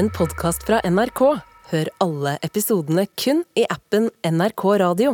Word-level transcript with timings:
en 0.00 0.08
podkast 0.10 0.62
fra 0.64 0.78
NRK. 0.84 1.20
Hør 1.70 1.88
alle 2.00 2.38
episodene 2.46 3.02
kun 3.20 3.42
i 3.58 3.66
appen 3.68 4.06
NRK 4.24 4.62
Radio. 4.80 5.10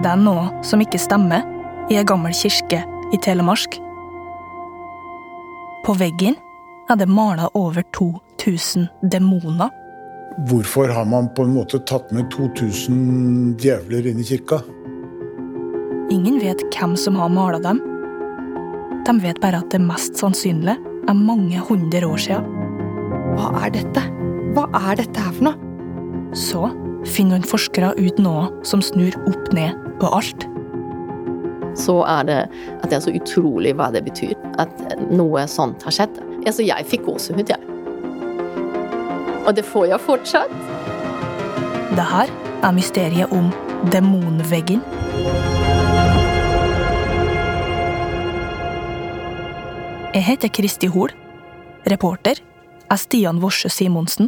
Det 0.00 0.08
er 0.08 0.22
noe 0.22 0.46
som 0.64 0.80
ikke 0.80 1.02
stemmer 1.02 1.44
i 1.92 1.98
ei 2.00 2.06
gammel 2.08 2.32
kirke 2.32 2.80
i 3.12 3.20
Telemark. 3.20 3.76
På 5.84 5.98
veggen 6.00 6.40
er 6.88 7.02
det 7.02 7.10
mala 7.10 7.50
over 7.52 7.84
2000 8.00 8.88
demoner. 9.12 9.68
Hvorfor 10.48 10.88
har 10.96 11.04
man 11.04 11.28
på 11.36 11.44
en 11.44 11.58
måte 11.58 11.82
tatt 11.84 12.08
med 12.16 12.32
2000 12.32 13.60
djevler 13.60 14.08
inn 14.14 14.24
i 14.24 14.28
kirka? 14.32 14.62
Ingen 16.08 16.40
vet 16.40 16.64
hvem 16.72 16.96
som 16.96 17.20
har 17.20 17.28
mala 17.28 17.60
dem. 17.60 17.84
De 19.06 19.14
vet 19.22 19.40
bare 19.40 19.62
at 19.62 19.72
det 19.72 19.80
mest 19.82 20.18
sannsynlig 20.20 20.76
er 21.08 21.16
mange 21.16 21.58
hundre 21.66 22.06
år 22.06 22.20
siden. 22.20 22.46
Hva 23.36 23.50
er 23.64 23.72
dette? 23.74 24.02
Hva 24.54 24.66
er 24.90 25.00
dette 25.00 25.24
her 25.24 25.34
for 25.36 25.48
noe? 25.48 25.56
Så 26.36 26.62
finner 27.08 27.38
noen 27.38 27.48
forskere 27.48 27.94
ut 27.98 28.18
noe 28.22 28.48
som 28.66 28.82
snur 28.84 29.16
opp 29.30 29.52
ned 29.56 29.78
på 30.02 30.10
alt. 30.14 30.46
så 31.78 32.00
er 32.02 32.24
det 32.28 32.38
at 32.82 32.90
det 32.90 32.96
er 32.98 33.04
så 33.04 33.12
utrolig 33.14 33.74
hva 33.78 33.90
det 33.94 34.02
betyr 34.06 34.34
at 34.62 34.72
noe 35.10 35.46
sånt 35.50 35.84
har 35.86 35.94
skjedd. 35.94 36.20
Altså, 36.44 36.64
jeg 36.66 36.88
fikk 36.90 37.06
gåsehud, 37.06 37.46
jeg. 37.48 37.60
Og 39.46 39.54
det 39.56 39.64
får 39.64 39.86
jeg 39.92 40.04
fortsatt. 40.04 40.52
Det 41.96 42.06
her 42.12 42.32
er 42.62 42.76
mysteriet 42.76 43.32
om 43.34 43.50
demonveggen. 43.92 44.82
Jeg 50.10 50.24
heter 50.26 50.50
Kristi 50.50 50.88
Hol. 50.90 51.12
Reporter 51.86 52.40
er 52.90 52.98
Stian 52.98 53.38
Worsø 53.38 53.68
Simonsen. 53.70 54.26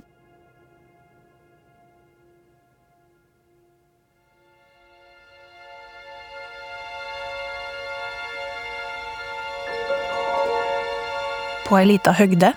På 11.66 11.80
ei 11.80 11.90
lita 11.90 12.14
høgde 12.14 12.54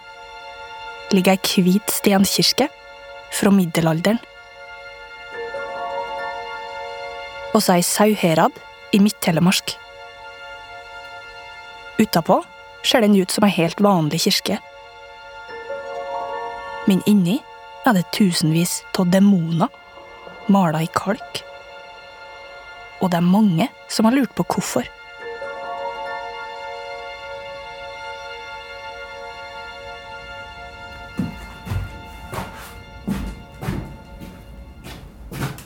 ligger 1.09 1.33
ei 1.33 1.66
hvit 1.66 1.97
stenkirke 1.97 2.69
fra 3.33 3.50
middelalderen. 3.50 4.22
Og 7.57 7.63
så 7.63 7.80
ei 7.80 7.94
sauherad 7.95 8.53
i 8.94 9.02
Midt-Telemark. 9.02 9.80
Utapå 11.97 12.44
ser 12.86 13.02
den 13.02 13.16
ut 13.16 13.31
som 13.31 13.45
ei 13.47 13.53
helt 13.55 13.81
vanlig 13.81 14.22
kirke. 14.28 14.59
Men 16.86 17.02
inni 17.09 17.39
er 17.86 17.97
det 17.97 18.05
tusenvis 18.14 18.83
av 18.97 19.09
demoner 19.14 19.69
mala 20.47 20.83
i 20.86 20.89
kalk. 20.94 21.41
Og 23.02 23.09
det 23.11 23.17
er 23.17 23.25
mange 23.25 23.69
som 23.89 24.06
har 24.06 24.16
lurt 24.16 24.36
på 24.38 24.45
hvorfor. 24.45 24.86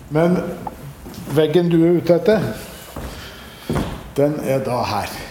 Men 0.09 0.39
veggen 1.37 1.69
du 1.69 1.83
er 1.85 1.99
ute 1.99 2.15
etter, 2.17 2.45
den 4.17 4.39
er 4.41 4.63
da 4.65 4.81
her. 4.89 5.28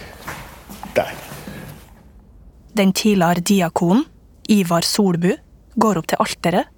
Den 2.79 2.93
tidligere 2.95 3.41
diakonen, 3.43 4.05
Ivar 4.47 4.85
Solbu, 4.87 5.33
går 5.75 5.97
opp 5.99 6.05
til 6.07 6.21
alteret 6.23 6.69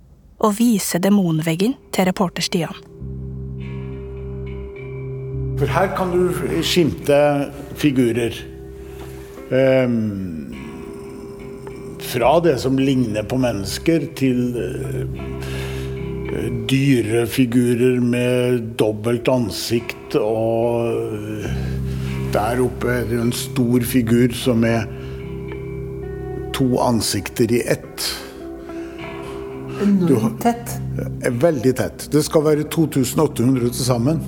og 0.42 0.56
viser 0.58 0.98
demonveggen 1.04 1.76
til 1.94 2.08
reporter 2.10 2.42
Stian. 2.42 2.80
For 5.60 5.70
her 5.70 5.92
kan 5.94 6.10
du 6.10 6.64
skimte 6.66 7.20
figurer. 7.78 8.34
Um, 9.52 10.56
fra 12.02 12.32
det 12.42 12.56
som 12.64 12.80
ligner 12.82 13.22
på 13.22 13.38
mennesker, 13.38 14.08
til 14.18 14.42
dyre 14.58 16.50
dyrefigurer 16.72 18.02
med 18.02 18.74
dobbelt 18.80 19.30
ansikt. 19.30 20.18
Og 20.18 20.90
eh, 20.90 21.46
der 22.34 22.64
oppe 22.66 22.90
er 22.90 23.06
det 23.06 23.22
en 23.22 23.36
stor 23.36 23.86
figur 23.86 24.34
som 24.34 24.66
er 24.66 24.88
to 26.54 26.80
ansikter 26.80 27.52
i 27.52 27.62
ett. 27.62 28.06
Enormt 29.82 30.42
tett. 30.42 30.78
Er 31.26 31.32
veldig 31.42 31.74
tett. 31.78 32.08
Det 32.12 32.24
skal 32.26 32.46
være 32.46 32.68
2800 32.70 33.72
til 33.72 33.86
sammen. 33.86 34.22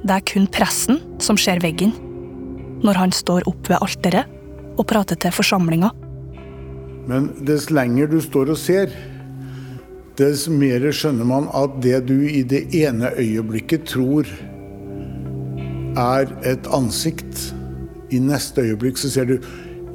Det 0.00 0.16
er 0.16 0.24
kun 0.26 0.48
pressen 0.50 1.00
som 1.22 1.38
ser 1.38 1.60
veggen, 1.62 1.92
når 2.82 2.98
han 2.98 3.12
står 3.12 3.46
opp 3.50 3.68
ved 3.68 3.78
alteret 3.84 4.78
og 4.80 4.86
prater 4.88 5.18
til 5.20 5.34
forsamlinga. 5.36 5.92
Men 7.10 7.30
dess 7.46 7.68
lenger 7.70 8.08
du 8.10 8.18
står 8.24 8.54
og 8.54 8.58
ser, 8.60 8.92
dess 10.18 10.46
mer 10.52 10.84
skjønner 10.92 11.28
man 11.28 11.48
at 11.56 11.78
det 11.84 12.02
du 12.08 12.16
i 12.28 12.42
det 12.42 12.66
ene 12.76 13.12
øyeblikket 13.18 13.86
tror 13.92 14.28
er 16.00 16.30
et 16.46 16.68
ansikt, 16.72 17.50
i 18.10 18.18
neste 18.18 18.64
øyeblikk 18.66 18.98
så 18.98 19.10
ser 19.12 19.28
du 19.28 19.36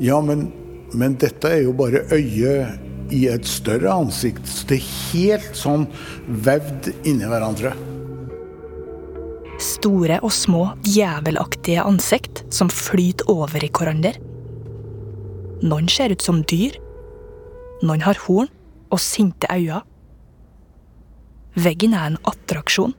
Ja, 0.03 0.19
men, 0.21 0.49
men 0.93 1.15
dette 1.21 1.51
er 1.55 1.63
jo 1.63 1.73
bare 1.77 2.03
øyet 2.11 3.13
i 3.13 3.25
et 3.31 3.45
større 3.47 3.93
ansikt. 3.93 4.47
Så 4.49 4.67
det 4.69 4.79
er 4.79 4.93
helt 5.13 5.57
sånn 5.57 5.85
vevd 6.45 6.91
inni 7.07 7.27
hverandre. 7.29 7.75
Store 9.61 10.19
og 10.25 10.33
små 10.35 10.65
djevelaktige 10.83 11.85
ansikt 11.85 12.43
som 12.53 12.71
flyter 12.71 13.29
over 13.31 13.63
i 13.63 13.71
hverandre. 13.71 14.15
Noen 15.63 15.87
ser 15.89 16.11
ut 16.11 16.23
som 16.23 16.43
dyr. 16.43 16.75
Noen 17.85 18.03
har 18.03 18.19
horn 18.25 18.51
og 18.91 18.99
sinte 19.01 19.47
øyne. 19.51 19.81
Veggen 21.55 21.95
er 21.95 22.11
en 22.11 22.19
attraksjon. 22.27 22.91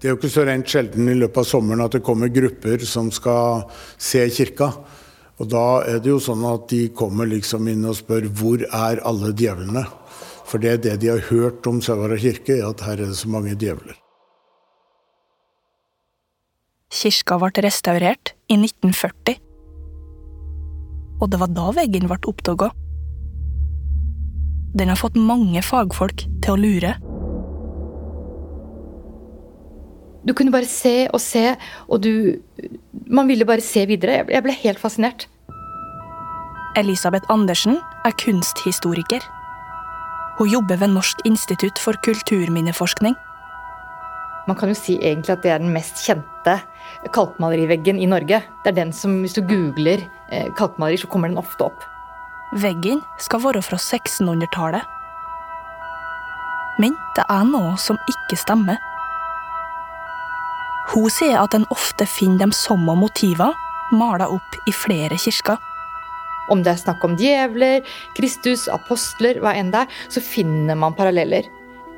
Det 0.00 0.08
er 0.08 0.14
jo 0.14 0.16
ikke 0.16 0.32
så 0.32 0.46
rent 0.48 0.70
sjelden 0.72 1.10
i 1.12 1.18
løpet 1.18 1.42
av 1.42 1.44
sommeren 1.44 1.84
at 1.84 1.92
det 1.92 2.04
kommer 2.04 2.32
grupper 2.32 2.80
som 2.88 3.10
skal 3.12 3.66
se 4.00 4.22
kirka. 4.32 4.70
Og 5.40 5.48
da 5.48 5.80
er 5.88 6.02
det 6.04 6.12
jo 6.12 6.20
sånn 6.20 6.44
at 6.44 6.68
de 6.68 6.82
kommer 6.92 7.28
liksom 7.28 7.68
inn 7.72 7.86
og 7.88 7.96
spør 7.96 8.28
hvor 8.36 8.60
er 8.66 9.00
alle 9.08 9.32
djevlene? 9.32 9.86
For 10.44 10.60
det 10.60 10.70
er 10.70 10.82
det 10.84 10.96
de 11.00 11.12
har 11.14 11.26
hørt 11.30 11.66
om 11.70 11.80
Sauara 11.80 12.18
kirke, 12.20 12.58
at 12.66 12.82
her 12.84 12.98
er 12.98 13.12
det 13.12 13.16
så 13.16 13.30
mange 13.30 13.54
djevler. 13.56 13.96
Kirka 16.90 17.38
ble 17.38 17.64
restaurert 17.64 18.34
i 18.50 18.58
1940. 18.58 19.38
Og 21.20 21.30
det 21.30 21.40
var 21.40 21.52
da 21.54 21.70
veggen 21.76 22.08
ble 22.10 22.18
oppdaga. 22.28 22.72
Den 24.76 24.90
har 24.92 24.98
fått 24.98 25.16
mange 25.18 25.62
fagfolk 25.64 26.26
til 26.42 26.52
å 26.52 26.60
lure. 26.60 26.92
Du 30.26 30.34
kunne 30.36 30.52
bare 30.52 30.68
se 30.68 31.08
og 31.14 31.20
se, 31.20 31.56
og 31.88 32.02
du 32.04 32.36
Man 33.10 33.26
ville 33.28 33.44
bare 33.46 33.60
se 33.60 33.86
videre. 33.86 34.24
Jeg 34.28 34.42
ble- 34.44 34.52
helt 34.62 34.78
fascinert. 34.78 35.26
Elisabeth 36.76 37.24
Andersen 37.30 37.78
er 38.04 38.10
kunsthistoriker. 38.12 39.20
Hun 40.38 40.48
jobber 40.48 40.76
ved 40.78 40.88
Norsk 40.94 41.18
institutt 41.24 41.78
for 41.78 41.92
kulturminneforskning. 42.04 43.14
Man 44.48 44.56
kan 44.56 44.68
jo 44.68 44.74
si 44.74 44.96
egentlig 45.02 45.30
at 45.34 45.42
det 45.42 45.50
er 45.52 45.58
den 45.58 45.72
mest 45.74 45.96
kjente 46.06 46.60
kalkmaleriveggen 47.12 47.98
i 48.00 48.06
Norge. 48.06 48.42
Det 48.64 48.70
er 48.72 48.78
den 48.84 48.92
som, 48.92 49.20
hvis 49.20 49.34
du 49.34 49.42
googler 49.42 50.06
eh, 50.32 50.48
kalkmaleri, 50.56 50.96
så 50.96 51.06
kommer 51.10 51.28
den 51.28 51.38
ofte 51.38 51.66
opp. 51.66 51.82
Veggen 52.52 53.02
skal 53.18 53.42
være 53.44 53.62
fra 53.62 53.76
1600-tallet. 53.76 54.82
Men 56.80 56.96
det 57.16 57.24
er 57.28 57.44
noe 57.44 57.76
som 57.78 57.98
ikke 58.08 58.38
stemmer. 58.40 58.78
Hun 60.90 61.06
sier 61.12 61.38
at 61.38 61.54
en 61.54 61.68
ofte 61.70 62.06
finner 62.10 62.48
de 62.48 62.56
samme 62.56 62.96
motiver 62.98 63.54
malt 63.94 64.24
opp 64.26 64.56
i 64.66 64.72
flere 64.74 65.18
kirker. 65.22 65.58
Om 66.50 66.64
det 66.66 66.72
er 66.72 66.80
snakk 66.80 67.04
om 67.06 67.14
djevler, 67.18 67.84
Kristus, 68.16 68.66
apostler, 68.72 69.38
hva 69.38 69.52
enn 69.54 69.70
det 69.70 69.84
er, 69.84 69.98
så 70.10 70.22
finner 70.24 70.74
man 70.74 70.96
paralleller. 70.98 71.46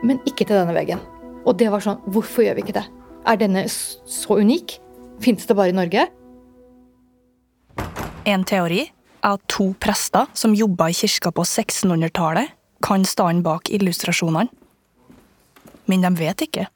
Men 0.05 0.21
ikke 0.29 0.45
til 0.45 0.59
denne 0.59 0.75
veggen. 0.77 1.01
Og 1.49 1.57
det 1.57 1.71
var 1.73 1.81
sånn, 1.81 2.03
hvorfor 2.13 2.45
gjør 2.45 2.59
vi 2.59 2.67
ikke 2.67 2.77
det? 2.77 2.85
Er 3.25 3.39
denne 3.41 3.65
så 3.71 4.37
unik? 4.37 4.77
Fins 5.25 5.49
det 5.49 5.57
bare 5.57 5.73
i 5.73 5.77
Norge? 5.79 6.05
En 8.29 8.45
teori 8.45 8.85
er 8.85 9.33
at 9.33 9.43
to 9.49 9.71
prester 9.81 10.29
som 10.37 10.53
jobba 10.59 10.91
i 10.91 10.99
kirka 10.99 11.33
på 11.33 11.47
1600-tallet, 11.47 12.53
kan 12.83 13.07
stå 13.07 13.31
bak 13.47 13.71
illustrasjonene. 13.71 14.51
Men 15.87 16.03
de 16.03 16.11
vet 16.19 16.45
ikke. 16.45 16.67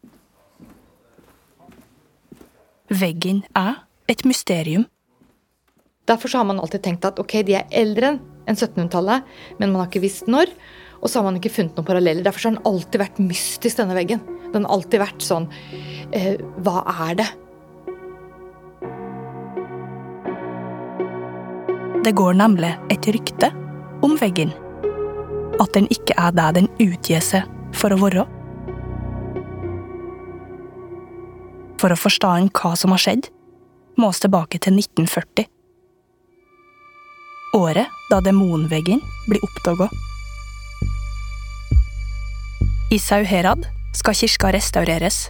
Veggen 2.87 3.43
er 3.59 3.83
et 4.06 4.23
mysterium. 4.25 4.87
Derfor 6.06 6.31
har 6.38 6.44
man 6.47 6.61
alltid 6.62 6.85
tenkt 6.85 7.06
at 7.09 7.19
ok, 7.19 7.41
de 7.43 7.56
er 7.59 7.71
eldre 7.75 8.12
enn 8.47 8.55
1700-tallet, 8.55 9.25
men 9.59 9.73
man 9.73 9.81
har 9.81 9.88
ikke 9.91 10.05
visst 10.05 10.29
når. 10.31 10.53
Og 11.00 11.11
så 11.11 11.19
har 11.19 11.27
man 11.27 11.41
ikke 11.41 11.50
funnet 11.50 11.75
noen 11.75 11.88
paralleller. 11.88 12.23
Derfor 12.23 12.47
har 12.47 12.55
den 12.55 12.69
alltid 12.69 13.03
vært 13.03 13.19
mystisk, 13.19 13.81
denne 13.81 13.97
veggen. 13.99 14.23
Den 14.55 14.65
har 14.65 14.77
alltid 14.79 15.03
vært 15.03 15.27
sånn 15.27 15.49
eh, 16.15 16.38
Hva 16.62 16.85
er 17.09 17.19
det? 17.19 17.27
Det 22.06 22.15
går 22.15 22.39
nemlig 22.39 22.71
et 22.94 23.11
rykte 23.11 23.50
om 24.06 24.15
veggen. 24.21 24.55
At 25.59 25.75
den 25.75 25.91
ikke 25.91 26.15
er 26.23 26.39
det 26.39 26.53
den 26.61 26.71
utgir 26.79 27.25
seg 27.25 27.50
for 27.75 27.91
å 27.91 27.99
være. 27.99 28.29
For 31.81 31.93
å 31.93 31.99
forstå 31.99 32.32
hva 32.56 32.73
som 32.76 32.94
har 32.94 33.02
skjedd, 33.02 33.28
må 33.96 34.11
vi 34.12 34.20
tilbake 34.25 34.61
til 34.61 34.78
1940. 34.81 35.46
Året 37.56 37.88
da 38.11 38.20
demonveggen 38.20 39.00
blir 39.28 39.44
oppdaga. 39.44 39.88
I 42.93 42.99
Sauherad 42.99 43.67
skal 43.96 44.14
kirka 44.14 44.52
restaureres. 44.52 45.28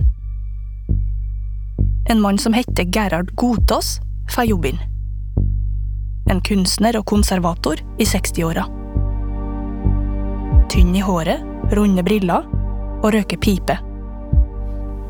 En 2.08 2.20
mann 2.20 2.38
som 2.38 2.52
heter 2.52 2.84
Gerhard 2.84 3.34
Godtås, 3.34 4.00
får 4.30 4.44
jobben. 4.44 4.78
En 6.30 6.40
kunstner 6.42 6.98
og 6.98 7.06
konservator 7.06 7.80
i 7.98 8.04
60-åra. 8.04 8.66
Tynn 10.70 10.94
i 10.94 11.02
håret, 11.02 11.42
runde 11.74 12.02
briller 12.06 12.46
og 13.02 13.12
røker 13.14 13.38
pipe. 13.38 13.78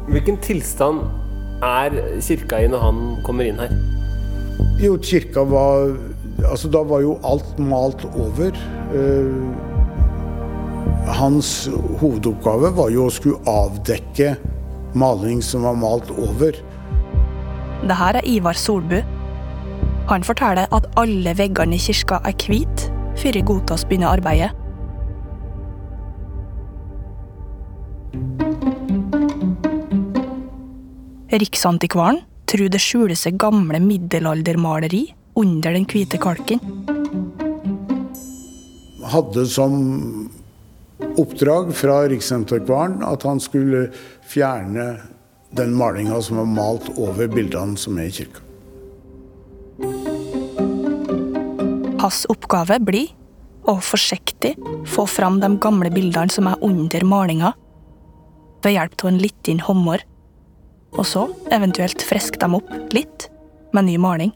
Hvilken 0.06 0.36
tilstand 0.44 1.25
er 1.64 1.96
kirka 2.20 2.60
i 2.62 2.68
når 2.70 2.84
han 2.84 3.00
kommer 3.26 3.48
inn 3.48 3.60
her? 3.60 3.72
Jo, 4.82 4.96
kirka 5.00 5.44
var 5.48 5.96
Altså, 6.44 6.68
da 6.68 6.82
var 6.84 7.00
jo 7.00 7.14
alt 7.24 7.56
malt 7.58 8.02
over. 8.12 8.52
Uh, 8.92 9.56
hans 11.16 11.64
hovedoppgave 12.00 12.74
var 12.76 12.90
jo 12.92 13.06
å 13.06 13.14
skulle 13.14 13.40
avdekke 13.48 14.34
maling 15.00 15.40
som 15.40 15.64
var 15.64 15.78
malt 15.80 16.12
over. 16.12 16.52
Det 17.88 17.96
her 17.96 18.20
er 18.20 18.28
Ivar 18.28 18.52
Solbu. 18.60 19.00
Han 20.12 20.28
forteller 20.28 20.68
at 20.76 20.86
alle 21.00 21.32
veggene 21.38 21.80
i 21.80 21.80
kirka 21.80 22.20
er 22.28 22.36
hvite 22.36 22.92
før 23.16 23.40
Gotas 23.48 23.88
begynner 23.88 24.12
arbeidet. 24.12 24.52
Riksantikvaren 31.26 32.20
tror 32.46 32.70
det 32.70 32.78
skjuler 32.78 33.18
seg 33.18 33.34
gamle 33.42 33.80
middelaldermaleri 33.82 35.02
under 35.34 35.74
den 35.74 35.86
hvite 35.90 36.20
kalken. 36.22 36.60
Hadde 39.10 39.42
som 39.50 39.74
oppdrag 41.18 41.72
fra 41.74 42.04
Riksantikvaren 42.12 43.02
at 43.06 43.26
han 43.26 43.42
skulle 43.42 43.88
fjerne 44.30 44.86
den 45.56 45.74
malinga 45.74 46.22
som 46.22 46.38
var 46.44 46.50
malt 46.54 46.88
over 46.94 47.26
bildene 47.32 47.78
som 47.80 47.98
er 47.98 48.06
i 48.06 48.16
kirka. 48.20 48.42
Hans 52.06 52.22
oppgave 52.30 52.78
blir 52.86 53.10
å 53.66 53.80
forsiktig 53.82 54.54
få 54.86 55.08
fram 55.10 55.40
de 55.42 55.56
gamle 55.58 55.90
bildene 55.90 56.30
som 56.30 56.46
er 56.46 56.60
under 56.62 57.02
malinga, 57.02 57.56
ved 58.62 58.78
hjelp 58.78 59.02
av 59.02 59.10
en 59.10 59.18
liten 59.18 59.66
hummer 59.66 60.06
og 60.96 61.06
så 61.06 61.26
eventuelt 61.52 62.02
friske 62.04 62.40
dem 62.40 62.56
opp 62.58 62.70
litt 62.96 63.28
med 63.76 63.88
ny 63.88 63.96
maling. 64.00 64.32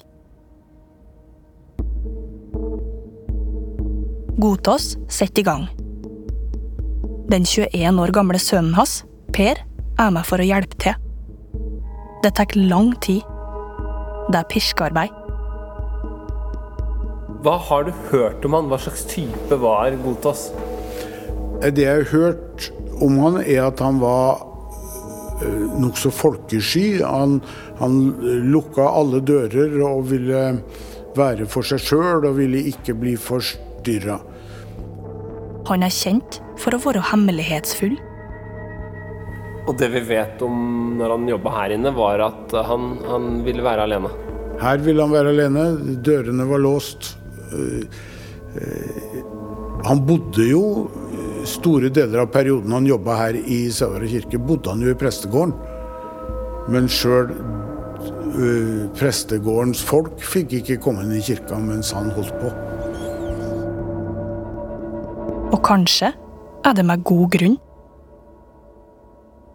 Godtås 4.41 4.95
setter 5.13 5.43
i 5.43 5.49
gang. 5.49 5.69
Den 7.31 7.45
21 7.47 8.01
år 8.03 8.13
gamle 8.17 8.41
sønnen 8.41 8.75
hans, 8.75 9.03
Per, 9.37 9.61
er 10.01 10.13
med 10.15 10.27
for 10.27 10.43
å 10.43 10.47
hjelpe 10.47 10.79
til. 10.81 10.97
Det 12.25 12.33
tar 12.37 12.57
lang 12.57 12.95
tid. 13.05 13.23
Det 14.31 14.41
er 14.41 14.49
piskearbeid. 14.51 15.13
Hva 17.45 17.57
har 17.71 17.87
du 17.87 17.93
hørt 18.11 18.45
om 18.45 18.57
han? 18.57 18.69
Hva 18.69 18.77
slags 18.83 19.07
type 19.09 19.57
var 19.63 19.95
Gotas? 20.03 20.51
Det 21.61 21.85
jeg 21.85 22.03
har 22.03 22.11
hørt 22.13 22.71
om 23.01 23.17
han, 23.23 23.39
er 23.45 23.69
at 23.69 23.81
han 23.81 24.01
var 24.03 24.50
nokså 25.81 26.11
folkesky. 26.15 27.03
Han, 27.03 27.41
han 27.79 27.99
lukka 28.53 28.89
alle 28.89 29.23
dører 29.25 29.79
og 29.87 30.11
ville 30.11 30.45
være 31.17 31.49
for 31.51 31.67
seg 31.67 31.83
sjøl 31.83 32.27
og 32.29 32.37
ville 32.39 32.63
ikke 32.71 32.95
bli 32.99 33.17
forstyrra. 33.21 34.21
Han 35.71 35.85
er 35.87 35.93
kjent 35.95 36.41
for 36.61 36.75
å 36.75 36.81
være 36.83 37.03
hemmelighetsfull. 37.11 37.99
Og 39.69 39.77
det 39.79 39.91
vi 39.93 40.01
vet 40.09 40.41
om 40.43 40.57
når 40.99 41.15
han 41.15 41.29
jobba 41.31 41.53
her 41.55 41.75
inne, 41.77 41.93
var 41.95 42.23
at 42.25 42.55
han, 42.67 42.95
han, 43.07 43.29
ville 43.47 43.65
være 43.65 43.87
alene. 43.87 44.11
Her 44.61 44.81
ville 44.83 45.05
han 45.05 45.15
være 45.15 45.35
alene. 45.35 45.67
Dørene 46.05 46.47
var 46.49 46.63
låst. 46.65 47.13
Eh, 47.53 48.01
eh, 48.59 49.21
han 49.87 50.03
bodde 50.09 50.49
jo 50.49 50.65
store 51.49 51.89
deler 51.93 52.25
av 52.25 52.31
perioden 52.35 52.73
han 52.73 52.87
jobba 52.89 53.17
her 53.19 53.39
i 53.39 53.63
Sauherad 53.73 54.11
kirke, 54.11 54.39
bodde 54.39 54.73
han 54.73 54.83
jo 54.85 54.93
i 54.93 54.99
prestegården. 54.99 55.55
Men 56.71 56.89
sjøl 56.91 57.33
uh, 57.33 58.85
prestegårdens 58.99 59.83
folk 59.85 60.21
fikk 60.23 60.59
ikke 60.61 60.79
komme 60.85 61.07
inn 61.07 61.17
i 61.19 61.25
kirka 61.25 61.59
mens 61.61 61.93
han 61.97 62.13
holdt 62.17 62.37
på. 62.43 62.53
Og 65.51 65.59
kanskje 65.67 66.13
er 66.67 66.77
det 66.77 66.87
med 66.87 67.05
god 67.07 67.33
grunn. 67.35 67.59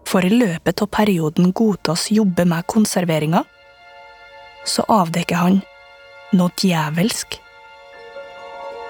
For 0.06 0.26
i 0.26 0.32
løpet 0.32 0.84
av 0.84 0.92
perioden 0.94 1.54
Gotas 1.56 2.10
jobber 2.14 2.48
med 2.48 2.68
konserveringa, 2.72 3.42
så 4.66 4.86
avdekker 4.90 5.40
han 5.40 5.60
noe 6.36 6.54
djevelsk 6.62 7.40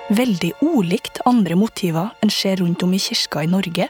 veldig 0.09 0.51
ulikt 0.61 1.19
andre 1.25 1.55
motiver 1.57 2.11
en 2.21 2.29
ser 2.29 2.59
rundt 2.61 2.83
om 2.83 2.93
i 2.93 2.99
kirka 2.99 3.43
i 3.43 3.49
Norge. 3.49 3.87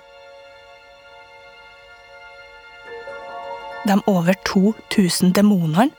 De 3.86 4.02
over 4.08 4.34
2000 4.48 5.34
demonene 5.36 5.92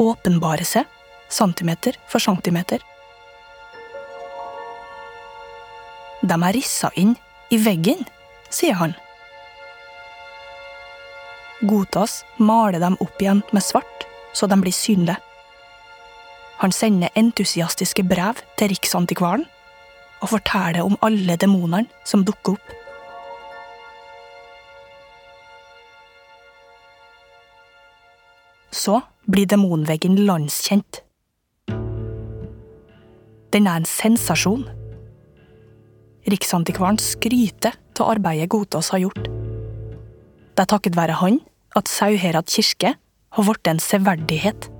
åpenbarer 0.00 0.64
seg 0.64 0.86
centimeter 1.28 1.96
for 2.08 2.22
centimeter. 2.22 2.80
De 6.22 6.36
er 6.38 6.56
rissa 6.56 6.88
inn 6.96 7.16
i 7.52 7.58
veggen, 7.60 8.06
sier 8.48 8.78
han. 8.78 8.94
Gotas 11.64 12.22
maler 12.38 12.80
dem 12.80 12.96
opp 13.00 13.20
igjen 13.20 13.42
med 13.52 13.64
svart, 13.64 14.06
så 14.32 14.46
de 14.48 14.56
blir 14.60 14.72
synlige. 14.72 15.18
Han 16.62 16.72
sender 16.72 17.12
entusiastiske 17.18 18.06
brev 18.08 18.40
til 18.56 18.70
Riksantikvaren 18.72 19.44
og 20.24 20.30
forteller 20.32 20.84
om 20.84 20.96
alle 21.04 21.36
demonene 21.40 21.84
som 22.08 22.24
dukker 22.24 22.56
opp. 22.56 22.72
Så 28.74 28.98
blir 29.30 29.48
demonveggen 29.48 30.16
landskjent. 30.26 31.02
Den 33.54 33.68
er 33.70 33.78
en 33.78 33.86
sensasjon. 33.86 34.64
Riksantikvaren 36.26 36.98
skryter 36.98 37.76
av 38.00 38.16
arbeidet 38.16 38.50
Godtås 38.50 38.90
har 38.90 39.04
gjort. 39.04 39.28
Det 39.28 40.64
er 40.64 40.70
takket 40.70 40.96
være 40.96 41.20
han 41.20 41.38
at 41.78 41.90
Sauherad 41.90 42.48
kirke 42.50 42.94
har 43.34 43.46
blitt 43.46 43.70
en 43.70 43.82
severdighet. 43.82 44.70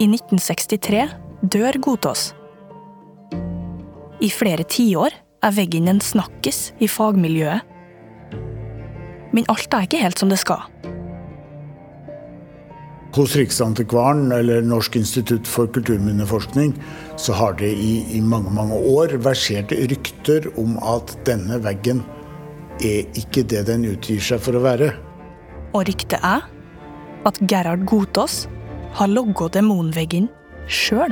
I 0.00 0.06
1963 0.08 1.04
dør 1.42 1.78
Godtås. 1.80 2.30
I 4.20 4.28
flere 4.28 4.66
tiår 4.68 5.14
er 5.40 5.54
veggen 5.56 5.88
en 5.88 6.00
snakkis 6.04 6.70
i 6.84 6.88
fagmiljøet. 6.90 7.64
Men 9.32 9.46
alt 9.48 9.72
er 9.72 9.86
ikke 9.86 10.02
helt 10.02 10.20
som 10.20 10.28
det 10.32 10.40
skal. 10.42 10.66
Hos 13.16 13.32
Riksantikvaren 13.34 14.28
eller 14.34 14.62
Norsk 14.62 15.00
institutt 15.00 15.48
for 15.50 15.70
kulturminneforskning 15.74 16.76
så 17.18 17.34
har 17.34 17.56
det 17.58 17.72
i, 17.72 18.04
i 18.14 18.20
mange 18.22 18.52
mange 18.54 18.76
år 18.76 19.16
versert 19.24 19.72
rykter 19.74 20.46
om 20.60 20.76
at 20.78 21.16
denne 21.26 21.58
veggen 21.64 22.04
er 22.84 23.08
ikke 23.18 23.42
det 23.50 23.64
den 23.66 23.88
utgir 23.88 24.22
seg 24.22 24.44
for 24.44 24.56
å 24.56 24.62
være. 24.62 24.92
Og 25.74 25.88
ryktet 25.88 26.20
er 26.22 26.46
at 27.26 27.42
Gerhard 27.50 27.82
Godtås 27.88 28.44
har 28.94 29.10
logga 29.10 29.50
demonveggen 29.58 30.30
sjøl. 30.70 31.10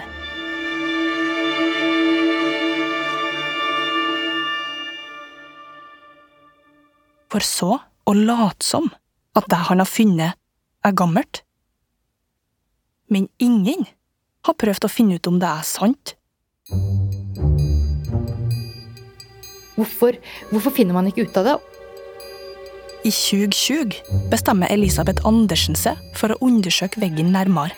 For 7.32 7.44
så 7.44 7.76
å 8.08 8.14
late 8.16 8.64
som 8.64 8.88
at 9.36 9.48
det 9.52 9.60
han 9.68 9.82
har 9.82 9.88
funnet, 9.88 10.38
er 10.86 10.94
gammelt. 10.96 11.42
Men 13.12 13.28
ingen 13.42 13.86
har 14.46 14.56
prøvd 14.58 14.86
å 14.86 14.92
finne 14.92 15.18
ut 15.18 15.28
om 15.28 15.38
det 15.40 15.48
er 15.48 15.66
sant. 15.66 16.14
Hvorfor, 19.78 20.16
hvorfor 20.50 20.74
finner 20.74 20.96
man 20.96 21.08
ikke 21.10 21.28
ut 21.28 21.36
av 21.38 21.46
det? 21.46 21.58
I 23.06 23.12
2020 23.14 24.28
bestemmer 24.32 24.72
Elisabeth 24.74 25.22
Andersen 25.28 25.78
seg 25.78 26.00
for 26.18 26.34
å 26.34 26.40
undersøke 26.44 27.00
veggen 27.00 27.30
nærmere. 27.32 27.76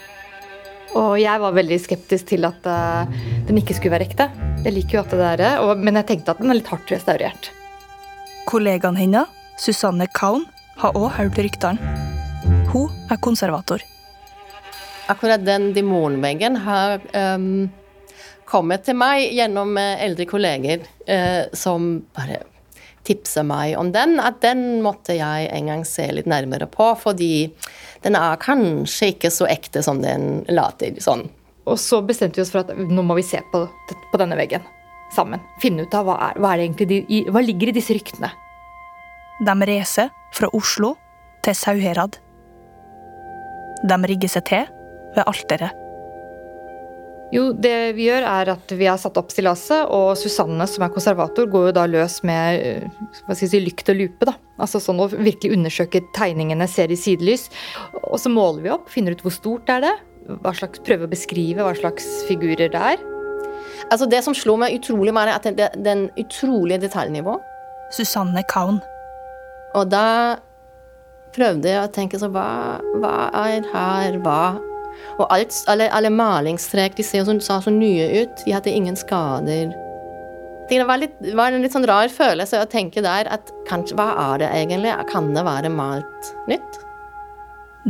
Og 0.98 1.20
jeg 1.20 1.38
var 1.38 1.54
veldig 1.54 1.76
skeptisk 1.78 2.32
til 2.32 2.48
at 2.48 2.64
eh, 2.66 3.18
den 3.46 3.60
ikke 3.60 3.76
skulle 3.76 3.94
være 3.94 4.08
ekte. 4.08 4.26
Jeg 4.64 4.74
liker 4.74 4.96
jo 4.96 5.02
at 5.04 5.12
det 5.14 5.28
er 5.44 5.76
men 5.78 6.00
jeg 6.00 6.08
tenkte 6.08 6.34
at 6.34 6.40
den 6.42 6.50
er 6.50 6.58
litt 6.58 6.72
hardt 6.72 6.90
restaurert. 6.90 7.52
Kollegaen 8.48 8.98
hennes, 8.98 9.28
Susanne 9.60 10.06
Kaun, 10.16 10.46
har 10.80 10.96
òg 10.96 11.10
hørt 11.18 11.36
ryktene. 11.36 11.96
Hun 12.72 12.88
er 13.12 13.18
konservator. 13.20 13.82
Akkurat 15.12 15.42
den 15.44 15.74
demonveggen 15.76 16.56
har 16.64 17.02
um, 17.12 17.66
kommet 18.48 18.86
til 18.86 18.96
meg 18.96 19.26
gjennom 19.36 19.76
eh, 19.76 20.00
eldre 20.06 20.24
kolleger 20.30 20.86
uh, 21.10 21.50
som 21.52 21.92
bare 22.16 22.40
tipser 23.04 23.44
meg 23.44 23.76
om 23.76 23.92
den. 23.92 24.16
At 24.22 24.40
den 24.40 24.80
måtte 24.84 25.18
jeg 25.18 25.52
en 25.52 25.68
gang 25.68 25.84
se 25.84 26.08
litt 26.08 26.30
nærmere 26.30 26.70
på, 26.70 26.94
fordi 27.02 27.50
den 28.06 28.16
er 28.16 28.40
kanskje 28.40 29.12
ikke 29.12 29.34
så 29.34 29.50
ekte 29.50 29.84
som 29.84 30.00
den 30.00 30.46
later. 30.48 30.96
sånn. 31.04 31.28
Og 31.68 31.76
så 31.76 32.00
bestemte 32.00 32.40
vi 32.40 32.46
oss 32.46 32.54
for 32.54 32.64
at 32.64 32.72
nå 32.72 33.04
må 33.04 33.18
vi 33.20 33.28
se 33.28 33.44
på, 33.52 33.66
på 34.08 34.20
denne 34.22 34.40
veggen 34.40 34.64
sammen. 35.12 35.42
Finne 35.60 35.84
ut 35.84 35.96
av 35.98 36.08
hva, 36.08 36.16
er, 36.30 36.40
hva, 36.40 36.54
er 36.54 36.64
egentlig 36.64 36.88
de, 36.88 37.26
hva 37.28 37.44
ligger 37.44 37.68
i 37.74 37.76
disse 37.76 37.92
ryktene. 37.92 38.32
De 39.40 39.54
reiser 39.66 40.10
fra 40.36 40.50
Oslo 40.56 40.94
til 41.44 41.56
Sauherad. 41.56 42.18
De 43.88 43.96
rigger 44.10 44.28
seg 44.28 44.44
til 44.50 44.66
ved 45.16 45.24
alteret. 45.24 45.76
Jo, 47.30 47.52
det 47.54 47.94
vi 47.94 48.08
gjør 48.08 48.24
er 48.26 48.50
at 48.56 48.72
vi 48.74 48.88
har 48.90 48.98
satt 48.98 49.18
opp 49.20 49.30
stillaset, 49.30 49.86
og 49.94 50.16
Susanne, 50.18 50.66
som 50.66 50.82
er 50.82 50.90
konservator, 50.90 51.46
går 51.50 51.68
jo 51.68 51.74
da 51.76 51.84
løs 51.86 52.18
med 52.26 52.58
eh, 52.58 52.88
hva 53.22 53.36
skal 53.36 53.44
jeg 53.46 53.52
si, 53.52 53.60
lykt 53.62 53.92
og 53.92 54.00
lupe. 54.00 54.26
da. 54.26 54.34
Altså 54.58 54.80
sånn 54.82 54.98
å 54.98 55.06
virkelig 55.12 55.54
undersøke 55.54 56.02
tegningene, 56.16 56.66
ser 56.68 56.90
i 56.90 56.98
sidelys. 56.98 57.46
Og 58.02 58.18
så 58.18 58.32
måler 58.34 58.66
vi 58.66 58.74
opp, 58.74 58.90
finner 58.90 59.14
ut 59.14 59.22
hvor 59.22 59.36
stort 59.36 59.70
er 59.70 59.86
det 59.86 59.94
hva 60.42 60.52
slags, 60.54 60.82
Prøver 60.86 61.06
å 61.06 61.10
beskrive 61.10 61.64
hva 61.64 61.74
slags 61.78 62.06
figurer 62.28 62.70
det 62.70 62.82
er. 62.92 63.02
Altså 63.90 64.10
Det 64.10 64.20
som 64.26 64.34
slo 64.36 64.58
meg 64.60 64.76
utrolig, 64.76 65.14
er 65.14 65.34
at 65.38 65.46
det, 65.56 65.70
den 65.78 66.08
utrolige 66.20 66.82
detaljnivå. 66.82 67.38
Susanne 67.94 68.42
Kaun. 68.50 68.82
Og 69.78 69.90
da 69.90 70.38
prøvde 71.34 71.70
jeg 71.70 71.84
å 71.84 71.92
tenke 71.94 72.18
så 72.18 72.30
hva, 72.32 72.80
hva 72.98 73.30
er 73.46 73.66
her, 73.70 74.18
hva 74.24 74.42
og 75.20 75.28
alt, 75.32 75.54
alle, 75.70 75.86
alle 75.92 76.10
malingstrek 76.12 76.96
de 76.98 77.04
ser 77.06 77.24
så, 77.24 77.36
så, 77.44 77.60
så 77.64 77.72
nye 77.72 78.08
ut. 78.22 78.42
De 78.44 78.54
hadde 78.54 78.72
ingen 78.72 78.98
skader. 78.98 79.72
Det 80.70 80.78
var, 80.86 81.00
litt, 81.02 81.16
var, 81.34 81.52
en 81.52 81.64
litt 81.64 81.74
sånn 81.74 81.88
rar 81.88 82.10
følelse 82.12 82.60
å 82.62 82.68
tenke 82.70 83.02
der 83.02 83.28
at 83.32 83.50
kanskje, 83.68 83.96
hva 83.98 84.12
er 84.30 84.44
det 84.44 84.50
egentlig? 84.54 84.92
Kan 85.10 85.32
det 85.34 85.42
være 85.46 85.72
malt 85.72 86.30
nytt? 86.50 86.78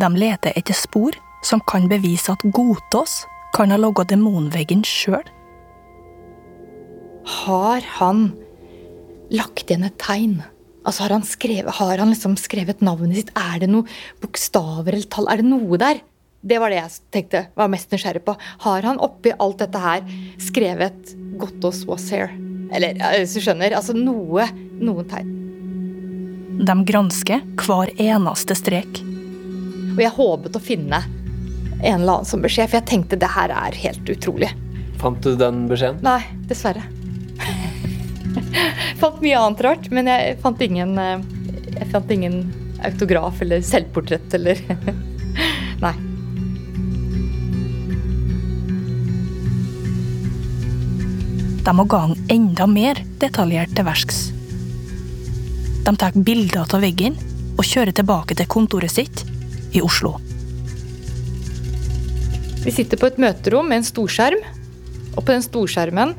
De 0.00 0.08
leter 0.16 0.56
etter 0.56 0.76
spor 0.76 1.16
som 1.44 1.60
kan 1.68 1.88
bevise 1.90 2.32
at 2.32 2.46
Godtås 2.56 3.20
kan 3.56 3.72
ha 3.75 3.78
laga 3.80 4.06
demonveggen 4.08 4.84
sjøl. 4.87 5.26
Har 7.44 7.84
han 7.99 8.30
lagt 9.34 9.68
igjen 9.68 9.84
et 9.87 9.99
tegn? 10.00 10.40
Altså 10.80 11.04
Har 11.04 11.12
han, 11.12 11.26
skrevet, 11.28 11.75
har 11.76 11.99
han 12.00 12.12
liksom 12.12 12.37
skrevet 12.40 12.80
navnet 12.80 13.20
sitt? 13.20 13.32
Er 13.37 13.60
det 13.60 13.68
noen 13.68 13.88
bokstaver 14.22 14.94
eller 14.94 15.10
tall? 15.12 15.28
Er 15.28 15.42
det 15.42 15.49
noe 15.50 15.80
der? 15.80 16.00
Det 16.40 16.56
var 16.56 16.72
det 16.72 16.78
jeg 16.78 16.94
tenkte, 17.12 17.42
var 17.54 17.68
mest 17.68 17.90
nysgjerrig 17.92 18.22
på. 18.25 18.34
Har 18.64 18.87
han 18.88 19.00
oppi 19.04 19.34
alt 19.37 19.60
dette 19.60 19.82
her 19.82 20.06
skrevet 20.40 21.12
gottos 21.40 21.84
was 21.88 22.08
here'? 22.08 22.32
Eller, 22.72 22.96
hvis 23.18 23.34
du 23.37 23.42
skjønner, 23.44 23.75
altså 23.76 23.92
noe. 23.96 24.46
Noen 24.80 25.08
tegn. 25.10 25.37
De 26.64 26.76
gransker 26.88 27.42
hver 27.60 27.92
eneste 28.00 28.56
strek. 28.56 29.02
Og 29.90 30.00
jeg 30.00 30.14
håpet 30.16 30.56
å 30.56 30.62
finne 30.62 31.02
en 31.82 32.00
eller 32.00 32.20
annen 32.20 32.28
som 32.28 32.40
beskjed, 32.44 32.70
for 32.70 32.80
jeg 32.80 32.88
tenkte 32.88 33.18
det 33.20 33.30
her 33.34 33.52
er 33.52 33.76
helt 33.84 34.12
utrolig. 34.12 34.50
Fant 35.00 35.20
du 35.25 35.34
den 35.37 35.66
beskjeden? 35.68 36.00
Nei, 36.04 36.20
dessverre. 36.49 36.84
fant 39.00 39.21
mye 39.23 39.38
annet 39.38 39.64
rart, 39.66 39.90
men 39.95 40.11
jeg 40.11 40.37
fant 40.42 40.61
ingen 40.64 40.99
eh, 40.99 41.23
Jeg 41.76 41.88
fant 41.92 42.11
ingen 42.11 42.42
autograf 42.85 43.42
eller 43.45 43.62
selvportrett 43.64 44.35
eller 44.38 44.61
Nei. 45.85 45.95
De 51.61 51.75
må 51.76 51.85
gang 51.85 52.14
enda 52.33 52.66
mer 52.66 52.99
detaljert 53.21 53.73
til 53.76 53.87
verks. 53.87 54.21
De 55.85 55.92
tar 55.97 56.16
bilder 56.16 56.64
av 56.64 56.83
veggen 56.83 57.16
og 57.57 57.66
kjører 57.69 57.95
tilbake 57.97 58.37
til 58.37 58.49
kontoret 58.50 58.92
sitt 58.92 59.25
i 59.76 59.83
Oslo. 59.85 60.16
Vi 62.64 62.73
sitter 62.75 63.00
på 63.00 63.09
et 63.09 63.21
møterom 63.21 63.71
med 63.71 63.80
en 63.80 63.87
storskjerm, 63.88 64.40
og 65.14 65.23
på 65.23 65.30
den 65.33 65.45
storskjermen 65.45 66.12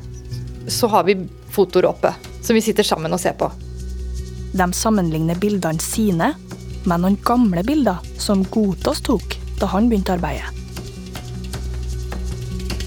så 0.70 0.88
har 0.90 1.06
vi 1.06 1.18
fotoer 1.52 1.88
oppe 1.90 2.14
som 2.42 2.56
vi 2.56 2.64
sitter 2.64 2.86
sammen 2.86 3.12
og 3.12 3.20
ser 3.22 3.36
på. 3.38 3.50
De 4.52 4.66
sammenligner 4.76 5.38
bildene 5.40 5.80
sine 5.80 6.32
med 6.84 7.04
noen 7.04 7.16
gamle 7.24 7.62
bilder 7.64 8.02
som 8.20 8.42
Godtås 8.44 9.00
tok 9.06 9.38
da 9.60 9.68
han 9.72 9.88
begynte 9.88 10.16
arbeidet. 10.16 10.50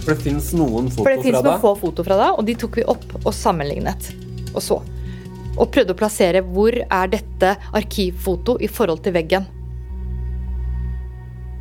For 0.06 0.14
det 0.14 0.22
fins 0.22 0.52
noen 0.54 0.92
foto 0.92 1.08
For 1.08 1.16
det 1.16 1.24
fra 1.24 1.40
noen 1.40 1.48
deg? 1.48 1.62
få 1.64 1.72
foto 1.82 2.04
fra 2.06 2.18
deg, 2.20 2.36
og 2.38 2.46
de 2.46 2.54
tok 2.62 2.78
vi 2.78 2.86
opp 2.94 3.08
og 3.24 3.32
sammenlignet. 3.34 4.12
Og 4.54 4.62
så. 4.62 4.78
Og 5.56 5.72
prøvde 5.74 5.96
å 5.96 5.98
plassere 5.98 6.44
hvor 6.46 6.76
er 6.78 7.10
dette 7.10 7.56
arkivfoto 7.74 8.60
i 8.62 8.70
forhold 8.70 9.02
til 9.08 9.16
veggen. 9.16 9.48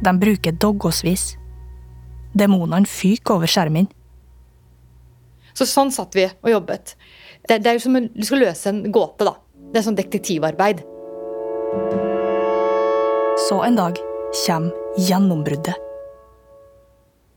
De 0.04 0.12
bruker 0.20 0.52
doggåsvis. 0.60 1.38
Demonene 2.36 2.90
fyker 2.90 3.38
over 3.38 3.48
skjermen. 3.48 3.88
Så 5.54 5.66
sånn 5.70 5.92
satt 5.94 6.16
vi 6.18 6.26
og 6.26 6.50
jobbet. 6.50 6.96
Det, 7.46 7.60
det 7.62 7.70
er 7.70 7.78
jo 7.78 7.84
som 7.86 7.98
om 8.00 8.08
du 8.10 8.26
skal 8.26 8.42
løse 8.42 8.70
en 8.70 8.82
gåte, 8.94 9.26
da. 9.26 9.36
Det 9.72 9.80
er 9.80 9.86
sånn 9.86 9.98
detektivarbeid. 9.98 10.82
Så 13.48 13.60
en 13.66 13.78
dag 13.78 13.98
kommer 14.44 14.98
gjennombruddet. 14.98 15.74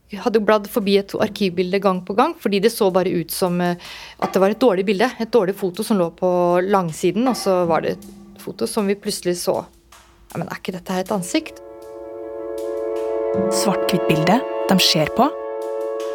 Vi 0.07 0.19
hadde 0.23 0.39
bladd 0.39 0.69
forbi 0.71 0.93
et 1.01 1.11
arkivbilde 1.19 1.81
gang 1.83 1.99
på 2.07 2.15
gang, 2.15 2.31
fordi 2.39 2.61
det 2.63 2.71
så 2.71 2.87
bare 2.95 3.11
ut 3.11 3.33
som 3.33 3.59
eh, 3.59 3.75
at 4.23 4.31
det 4.31 4.39
var 4.39 4.53
et 4.53 4.61
dårlig 4.61 4.85
bilde. 4.87 5.09
Et 5.19 5.31
dårlig 5.31 5.57
foto 5.59 5.83
som 5.83 5.99
lå 5.99 6.07
på 6.15 6.29
langsiden, 6.63 7.27
og 7.27 7.35
så 7.35 7.65
var 7.67 7.83
det 7.83 7.97
et 7.97 8.05
foto 8.39 8.69
som 8.71 8.87
vi 8.87 8.95
plutselig 8.95 9.35
så. 9.41 9.65
Ja, 10.31 10.39
Men 10.39 10.47
er 10.47 10.61
ikke 10.61 10.77
dette 10.77 10.95
her 10.95 11.03
et 11.03 11.11
ansikt? 11.11 11.59
Svart-hvitt-bildet 13.51 14.47
de 14.69 14.79
ser 14.79 15.11
på, 15.17 15.27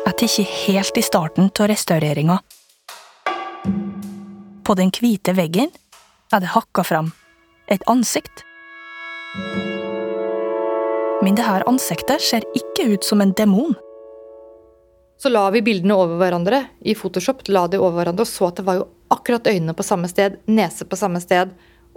er 0.07 0.25
ikke 0.27 0.45
helt 0.67 0.99
i 0.99 1.03
starten 1.03 1.51
av 1.61 1.69
restaureringa. 1.71 2.39
På 4.63 4.75
den 4.79 4.91
hvite 4.95 5.35
veggen 5.35 5.71
er 6.33 6.41
det 6.43 6.53
hakka 6.55 6.85
fram 6.87 7.13
et 7.71 7.83
ansikt. 7.91 8.45
Men 11.23 11.37
det 11.39 11.47
her 11.47 11.63
ansiktet 11.71 12.23
ser 12.23 12.47
ikke 12.59 12.89
ut 12.95 13.05
som 13.05 13.21
en 13.23 13.35
demon. 13.39 13.75
Så 15.23 15.31
la 15.31 15.45
vi 15.55 15.63
bildene 15.63 15.95
over 15.95 16.19
hverandre 16.19 16.65
i 16.81 16.97
Photoshop, 16.99 17.45
la 17.47 17.69
de 17.71 17.79
over 17.79 18.01
hverandre, 18.01 18.27
og 18.27 18.31
så 18.31 18.49
at 18.51 18.59
det 18.59 18.67
var 18.67 18.81
jo 18.81 18.89
akkurat 19.13 19.47
øynene 19.47 19.75
på 19.79 19.87
samme 19.87 20.11
sted, 20.11 20.41
nese 20.51 20.85
på 20.89 20.99
samme 20.99 21.21
sted, 21.23 21.53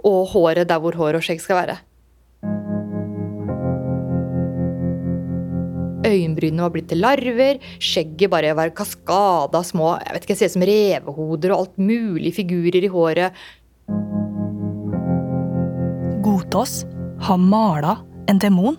og 0.06 0.28
håret 0.30 0.68
der 0.70 0.78
hvor 0.78 0.94
hår 0.94 1.18
og 1.18 1.26
skjegg 1.26 1.42
skal 1.42 1.58
være. 1.58 1.78
Øyenbrynene 6.06 6.62
var 6.62 6.74
blitt 6.74 6.88
til 6.92 7.02
larver, 7.02 7.60
skjegget 7.82 8.30
bare 8.30 8.54
var 8.56 8.74
kaskada 8.76 9.62
små 9.66 9.96
jeg 10.04 10.14
vet 10.14 10.26
ikke, 10.26 10.34
jeg 10.36 10.40
ser 10.42 10.52
ut 10.52 10.56
som 10.56 10.66
revehoder 10.70 11.54
og 11.54 11.62
alt 11.64 11.80
mulig 11.82 12.34
figurer 12.36 12.86
i 12.86 12.92
håret. 12.92 13.46
Godtås 16.26 16.84
har 17.26 17.40
mala 17.42 17.98
en 18.30 18.40
demon 18.42 18.78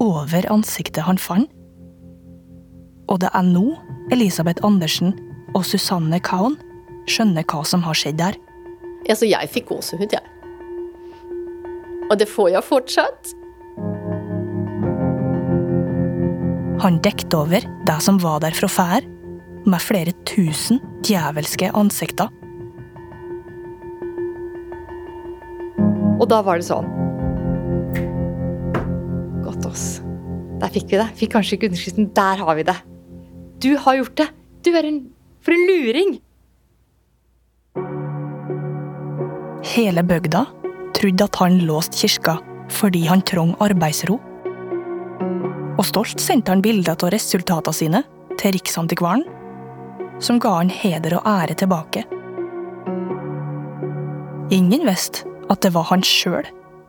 over 0.00 0.48
ansiktet 0.52 1.04
han 1.04 1.20
fant. 1.20 1.50
Og 3.12 3.20
det 3.20 3.28
er 3.36 3.44
nå 3.44 3.74
Elisabeth 4.14 4.64
Andersen 4.64 5.12
og 5.54 5.64
Susanne 5.68 6.20
Kaun 6.24 6.56
skjønner 7.10 7.44
hva 7.48 7.60
som 7.68 7.84
har 7.84 7.96
skjedd 7.98 8.20
der. 8.20 8.38
Altså, 9.04 9.28
jeg 9.28 9.50
fikk 9.52 9.68
gåsehud, 9.68 10.12
jeg. 10.12 10.24
Og 12.10 12.16
det 12.20 12.28
får 12.30 12.54
jeg 12.54 12.64
fortsatt. 12.64 13.34
Han 16.82 16.98
dekket 17.04 17.34
over 17.38 17.62
det 17.86 17.98
som 18.02 18.18
var 18.22 18.40
der 18.42 18.56
fra 18.56 18.68
før, 18.70 19.04
med 19.64 19.80
flere 19.80 20.12
tusen 20.28 20.80
djevelske 21.06 21.70
ansikter. 21.76 22.32
Og 26.18 26.26
da 26.30 26.40
var 26.44 26.60
det 26.60 26.66
sånn 26.68 26.88
Godt, 29.44 29.66
oss. 29.68 30.00
Der 30.62 30.72
fikk 30.72 30.88
vi 30.88 31.00
det. 31.00 31.08
Fikk 31.18 31.34
kanskje 31.34 31.58
ikke 31.58 31.68
underskriften. 31.68 32.06
Der 32.16 32.40
har 32.40 32.56
vi 32.56 32.64
det. 32.64 32.76
Du 33.60 33.74
har 33.76 33.98
gjort 33.98 34.16
det. 34.22 34.28
Du 34.64 34.70
er 34.72 34.88
en 34.88 35.02
For 35.44 35.52
en 35.52 35.66
luring! 35.68 36.14
Hele 39.74 40.04
bygda 40.08 40.46
trodde 40.96 41.26
at 41.26 41.36
han 41.36 41.58
låste 41.68 41.98
kirka 42.00 42.38
fordi 42.72 43.04
han 43.04 43.20
trong 43.20 43.52
arbeidsro. 43.60 44.16
Og 45.74 45.86
stolt 45.88 46.22
sendte 46.22 46.52
han 46.52 46.62
bilder 46.62 46.94
av 46.94 47.10
resultatene 47.14 47.74
sine 47.74 48.02
til 48.38 48.54
Riksantikvaren, 48.54 49.24
som 50.22 50.38
ga 50.42 50.58
han 50.60 50.70
heder 50.70 51.18
og 51.18 51.26
ære 51.26 51.56
tilbake. 51.58 52.04
Ingen 54.54 54.84
visste 54.86 55.26
at 55.50 55.64
det 55.64 55.72
var 55.74 55.88
han 55.90 56.04
sjøl 56.06 56.46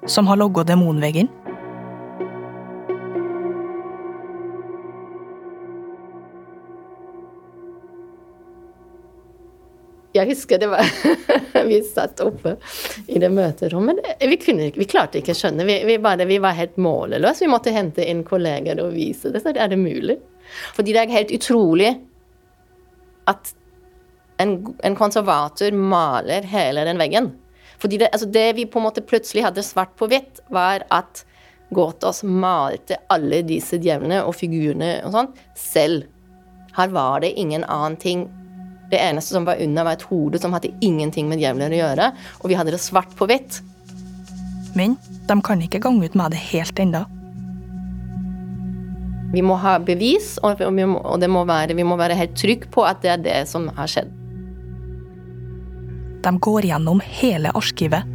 som 0.08 0.28
har 0.30 0.38
logga 0.38 0.64
demonveggen. 0.68 1.30
Jeg 10.16 10.30
husker 10.32 10.62
det 10.62 10.70
var 10.72 10.88
Vi 11.70 11.80
satt 11.84 12.22
oppe 12.24 12.56
i 13.08 13.20
det 13.20 13.30
møterommet. 13.34 14.00
Vi, 14.22 14.38
kunne, 14.40 14.70
vi 14.76 14.88
klarte 14.90 15.20
ikke 15.20 15.34
å 15.34 15.40
skjønne. 15.40 15.66
Vi, 15.68 15.78
vi, 15.88 15.98
bare, 16.04 16.28
vi 16.30 16.38
var 16.44 16.56
helt 16.58 16.78
målløse. 16.82 17.46
Vi 17.46 17.52
måtte 17.52 17.74
hente 17.76 18.06
inn 18.06 18.24
kolleger 18.28 18.80
og 18.84 18.94
vise 18.96 19.32
det. 19.34 19.42
Så 19.44 19.54
er 19.54 19.72
det 19.72 19.80
mulig? 19.80 20.20
Fordi 20.76 20.94
det 20.94 21.02
er 21.02 21.16
helt 21.16 21.34
utrolig 21.36 21.94
at 23.32 23.54
en, 24.44 24.58
en 24.86 24.98
konservator 25.00 25.74
maler 25.74 26.46
hele 26.52 26.86
den 26.86 27.02
veggen. 27.02 27.32
Fordi 27.82 28.00
det, 28.04 28.12
altså 28.14 28.30
det 28.30 28.50
vi 28.60 28.68
på 28.70 28.80
en 28.80 28.88
måte 28.88 29.04
plutselig 29.06 29.48
hadde 29.48 29.66
svart 29.66 29.96
på 30.00 30.10
hvitt, 30.12 30.44
var 30.54 30.86
at 30.94 31.26
Gåtås 31.74 32.22
malte 32.24 33.00
alle 33.10 33.42
disse 33.48 33.80
djevlene 33.82 34.22
og 34.28 34.36
figurene 34.38 35.00
og 35.08 35.16
sånn 35.16 35.32
selv. 35.58 36.06
Her 36.76 36.92
var 36.94 37.24
det 37.24 37.34
ingen 37.40 37.66
annen 37.66 37.98
ting 38.00 38.28
det 38.92 39.02
eneste 39.02 39.34
som 39.34 39.46
var 39.48 39.62
unna, 39.62 39.84
var 39.84 39.98
et 39.98 40.08
hode 40.10 40.40
som 40.42 40.54
hadde 40.56 40.74
ingenting 40.86 41.30
med 41.30 41.42
djevler 41.42 41.74
å 41.74 41.80
gjøre. 41.80 42.12
Og 42.44 42.52
vi 42.52 42.58
hadde 42.60 42.76
det 42.76 42.82
svart 42.84 43.14
på 43.18 43.28
hvitt. 43.30 43.62
Men 44.76 44.98
de 45.28 45.38
kan 45.42 45.62
ikke 45.64 45.82
gange 45.84 46.06
ut 46.06 46.18
med 46.18 46.36
det 46.36 46.42
helt 46.52 46.80
ennå. 46.80 47.06
Vi 49.34 49.42
må 49.44 49.58
ha 49.60 49.78
bevis, 49.84 50.36
og, 50.46 50.62
vi 50.62 50.86
må, 50.88 51.00
og 51.02 51.24
må 51.32 51.42
være, 51.48 51.76
vi 51.76 51.84
må 51.88 51.98
være 52.00 52.16
helt 52.16 52.38
trygge 52.40 52.70
på 52.72 52.86
at 52.88 53.02
det 53.04 53.12
er 53.12 53.24
det 53.24 53.40
som 53.50 53.68
har 53.76 53.90
skjedd. 53.92 54.14
De 56.24 56.32
går 56.42 56.70
gjennom 56.70 57.02
hele 57.04 57.52
arkivet, 57.54 58.06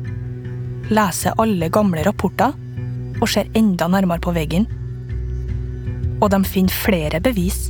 leser 0.90 1.36
alle 1.38 1.68
gamle 1.70 2.02
rapporter 2.06 2.54
og 3.20 3.28
ser 3.28 3.50
enda 3.58 3.86
nærmere 3.90 4.22
på 4.24 4.32
veggen. 4.34 4.64
Og 6.20 6.30
de 6.32 6.40
finner 6.48 6.74
flere 6.74 7.20
bevis 7.22 7.68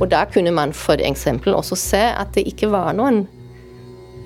og 0.00 0.10
da 0.10 0.24
kunne 0.26 0.50
man 0.54 0.72
f.eks. 0.74 1.26
også 1.46 1.78
se 1.78 2.02
at 2.02 2.34
det 2.34 2.46
ikke 2.50 2.70
var 2.72 2.92
noen 2.96 3.24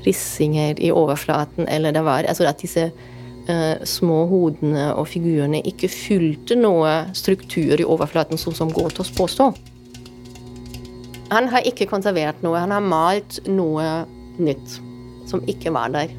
rissinger 0.06 0.78
i 0.80 0.90
overflaten, 0.94 1.68
eller 1.68 1.92
det 1.92 2.04
var 2.04 2.28
altså 2.28 2.46
at 2.48 2.62
disse 2.62 2.88
uh, 3.48 3.76
små 3.84 4.24
hodene 4.30 4.92
og 4.94 5.08
figurene 5.12 5.60
ikke 5.66 5.90
fylte 5.92 6.56
noe 6.56 7.10
struktur 7.12 7.76
i 7.76 7.84
overflaten, 7.84 8.40
sånn 8.40 8.56
som 8.56 8.72
Gotos 8.72 9.12
påstår. 9.12 9.58
Han 11.28 11.50
har 11.52 11.66
ikke 11.68 11.90
konservert 11.90 12.40
noe, 12.42 12.56
han 12.56 12.72
har 12.72 12.80
malt 12.80 13.42
noe 13.48 14.06
nytt 14.40 14.78
som 15.28 15.44
ikke 15.50 15.74
var 15.74 15.92
der. 15.92 16.14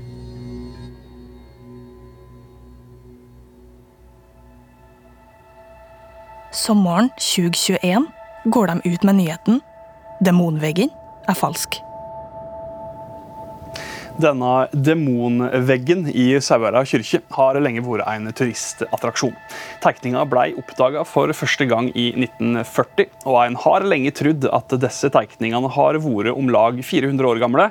Sommeren 6.53 7.09
2021 7.17 8.05
går 8.49 8.73
de 8.73 8.81
ut 8.93 9.03
med 9.07 9.21
nyheten 9.21 9.61
demonveggen 10.19 10.91
er 11.29 11.37
falsk. 11.37 11.79
Denne 14.19 14.67
demonveggen 14.75 16.01
i 16.11 16.25
Sauherad 16.43 16.89
kirke 16.91 17.21
har 17.37 17.55
lenge 17.63 17.79
vært 17.85 18.03
en 18.11 18.27
turistattraksjon. 18.35 19.31
Tegninga 19.79 20.25
ble 20.27 20.57
oppdaga 20.59 21.05
for 21.07 21.31
første 21.31 21.63
gang 21.69 21.87
i 21.95 22.09
1940, 22.25 23.07
og 23.23 23.37
en 23.45 23.55
har 23.63 23.87
lenge 23.87 24.11
trodd 24.19 24.49
at 24.51 24.75
disse 24.83 25.07
tegningene 25.13 25.71
har 25.71 26.01
vært 26.03 26.33
om 26.33 26.51
lag 26.51 26.81
400 26.83 27.31
år 27.31 27.39
gamle, 27.45 27.69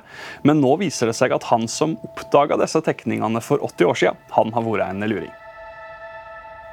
men 0.49 0.64
nå 0.64 0.73
viser 0.81 1.12
det 1.12 1.19
seg 1.21 1.37
at 1.37 1.51
han 1.51 1.69
som 1.69 1.99
oppdaga 2.09 2.57
disse 2.62 2.81
tegningene 2.87 3.45
for 3.45 3.61
80 3.69 3.93
år 3.93 4.01
siden, 4.05 4.25
han 4.38 4.57
har 4.57 4.64
vært 4.64 4.88
en 4.88 5.05
luring. 5.05 5.35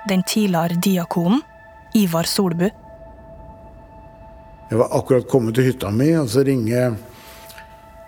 Den 0.07 0.23
tidligere 0.23 0.79
diakonen, 0.79 1.43
Ivar 1.99 2.29
Solbu, 2.29 2.69
jeg 4.69 4.79
var 4.81 4.93
akkurat 4.97 5.27
kommet 5.29 5.57
til 5.57 5.69
hytta 5.69 5.91
mi, 5.93 6.09
og 6.17 6.29
så 6.31 6.41
ringer 6.45 6.95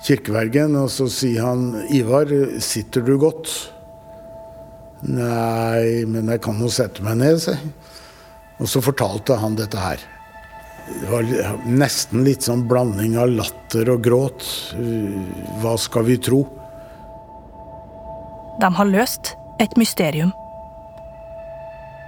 kirkevergen, 0.06 0.76
og 0.80 0.90
så 0.94 1.08
sier 1.12 1.46
han 1.46 1.68
Ivar, 1.94 2.32
sitter 2.64 3.06
du 3.06 3.18
godt? 3.22 3.52
Nei, 5.06 6.06
men 6.10 6.32
jeg 6.34 6.42
kan 6.42 6.58
jo 6.62 6.70
sette 6.74 7.06
meg 7.06 7.20
ned, 7.22 7.38
sier 7.44 7.62
Og 8.58 8.70
så 8.72 8.82
fortalte 8.82 9.38
han 9.38 9.58
dette 9.58 9.78
her. 9.78 10.02
Det 10.88 11.10
var 11.12 11.28
nesten 11.70 12.24
litt 12.26 12.48
sånn 12.48 12.64
blanding 12.66 13.18
av 13.22 13.30
latter 13.30 13.92
og 13.94 14.02
gråt. 14.02 14.46
Hva 15.62 15.76
skal 15.78 16.08
vi 16.08 16.16
tro? 16.18 16.42
De 18.58 18.70
har 18.74 18.90
løst 18.90 19.36
et 19.62 19.76
mysterium. 19.78 20.32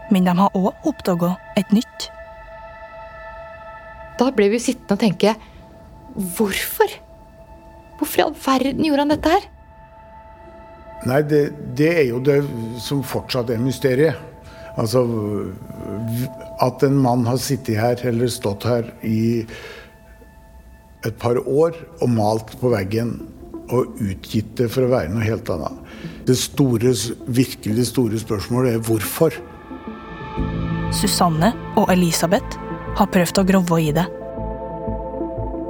Men 0.09 0.25
de 0.25 0.33
har 0.39 0.55
òg 0.57 0.89
oppdaga 0.89 1.35
et 1.59 1.69
nytt 1.75 2.09
da 4.19 4.29
ble 4.35 4.49
vi 4.51 4.59
jo 4.59 4.65
sittende 4.69 4.97
og 4.97 5.01
tenke 5.01 5.35
Hvorfor? 6.35 6.91
Hvorfor 7.99 8.19
i 8.19 8.23
all 8.25 8.35
verden 8.43 8.85
gjorde 8.85 9.05
han 9.05 9.13
dette 9.13 9.33
her? 9.35 9.47
Nei, 11.07 11.19
det, 11.23 11.43
det 11.79 11.89
er 12.01 12.05
jo 12.09 12.19
det 12.23 12.41
som 12.83 13.03
fortsatt 13.07 13.53
er 13.53 13.61
mysteriet. 13.63 14.17
Altså 14.79 15.03
At 16.63 16.83
en 16.83 16.97
mann 16.99 17.23
har 17.29 17.39
sittet 17.39 17.79
her, 17.79 17.99
eller 18.09 18.31
stått 18.31 18.67
her 18.67 18.89
i 19.07 19.45
et 21.07 21.15
par 21.21 21.39
år 21.39 21.77
og 22.01 22.09
malt 22.11 22.57
på 22.59 22.71
veggen 22.73 23.13
og 23.71 23.99
utgitt 24.01 24.55
det 24.59 24.67
for 24.73 24.87
å 24.87 24.91
være 24.91 25.13
noe 25.13 25.23
helt 25.23 25.47
annet. 25.53 25.77
Det 26.27 26.35
store, 26.35 26.91
virkelig 27.27 27.91
store 27.93 28.19
spørsmålet 28.19 28.75
er 28.75 28.83
hvorfor. 28.83 29.37
Susanne 30.95 31.53
og 31.77 31.91
Elisabeth 31.93 32.68
har 32.97 33.11
prøvd 33.13 33.41
å 33.41 33.47
grove 33.47 33.81
i 33.83 33.91
det. 33.95 34.05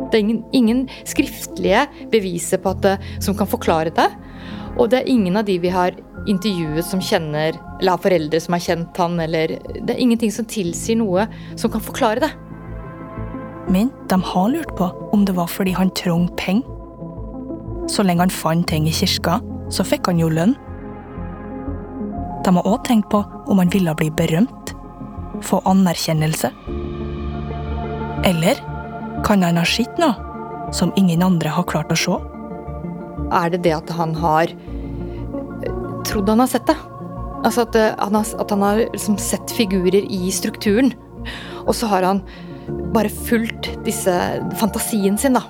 Det 0.10 0.17
er 0.17 0.23
ingen, 0.23 0.43
ingen 0.55 0.86
skriftlige 1.05 1.86
beviser 2.12 2.62
på 2.62 2.73
at 2.73 2.86
det, 2.86 2.95
som 3.21 3.38
kan 3.38 3.49
forklare 3.49 3.93
det. 3.93 4.08
Og 4.79 4.89
det 4.89 5.01
er 5.01 5.12
ingen 5.12 5.38
av 5.38 5.45
de 5.45 5.58
vi 5.62 5.71
har 5.73 5.97
intervjuet 6.29 6.86
som 6.86 7.01
kjenner, 7.03 7.58
eller 7.79 7.93
har 7.93 8.01
foreldre 8.01 8.41
som 8.41 8.55
har 8.55 8.63
kjent 8.63 8.97
han, 8.97 9.19
eller 9.19 9.58
Det 9.86 9.93
er 9.95 10.01
ingenting 10.01 10.32
som 10.32 10.45
tilsier 10.45 10.97
noe 10.99 11.27
som 11.55 11.71
kan 11.71 11.84
forklare 11.84 12.23
det. 12.25 12.32
Men 13.69 13.91
de 14.10 14.17
har 14.21 14.49
lurt 14.49 14.75
på 14.77 14.89
om 15.13 15.25
det 15.25 15.36
var 15.38 15.47
fordi 15.47 15.75
han 15.77 15.91
trong 15.91 16.27
penger. 16.38 16.65
Så 17.89 18.03
lenge 18.03 18.21
han 18.21 18.34
fant 18.34 18.67
ting 18.67 18.88
i 18.88 18.93
kirka, 18.93 19.39
så 19.69 19.86
fikk 19.86 20.10
han 20.10 20.19
jo 20.21 20.29
lønn. 20.29 20.55
De 22.45 22.53
har 22.55 22.65
òg 22.65 22.84
tenkt 22.86 23.10
på 23.12 23.23
om 23.49 23.62
han 23.62 23.69
ville 23.73 23.93
bli 23.97 24.10
berømt, 24.10 24.73
få 25.45 25.62
anerkjennelse. 25.69 26.51
Eller 28.25 28.60
kan 29.25 29.43
han 29.43 29.60
ha 29.60 29.65
sett 29.67 29.97
noe 30.01 30.73
som 30.75 30.93
ingen 30.99 31.23
andre 31.25 31.51
har 31.53 31.67
klart 31.69 31.91
å 31.93 31.97
se? 31.97 32.17
Er 33.36 33.51
det 33.53 33.63
det 33.65 33.75
at 33.75 33.91
han 33.93 34.15
har 34.17 34.51
trodd 36.08 36.29
han 36.32 36.41
har 36.43 36.49
sett 36.51 36.67
det? 36.69 36.77
Altså 37.45 37.63
at 37.63 37.77
eh, 37.79 37.95
han 37.99 38.17
har, 38.17 38.27
at 38.43 38.51
han 38.51 38.65
har 38.65 38.82
liksom 38.89 39.17
sett 39.21 39.53
figurer 39.55 40.03
i 40.03 40.32
strukturen. 40.34 40.91
Og 41.65 41.75
så 41.77 41.88
har 41.91 42.03
han 42.08 42.23
bare 42.93 43.12
fulgt 43.12 43.71
disse 43.86 44.13
fantasien 44.60 45.17
sin, 45.17 45.38
da. 45.38 45.43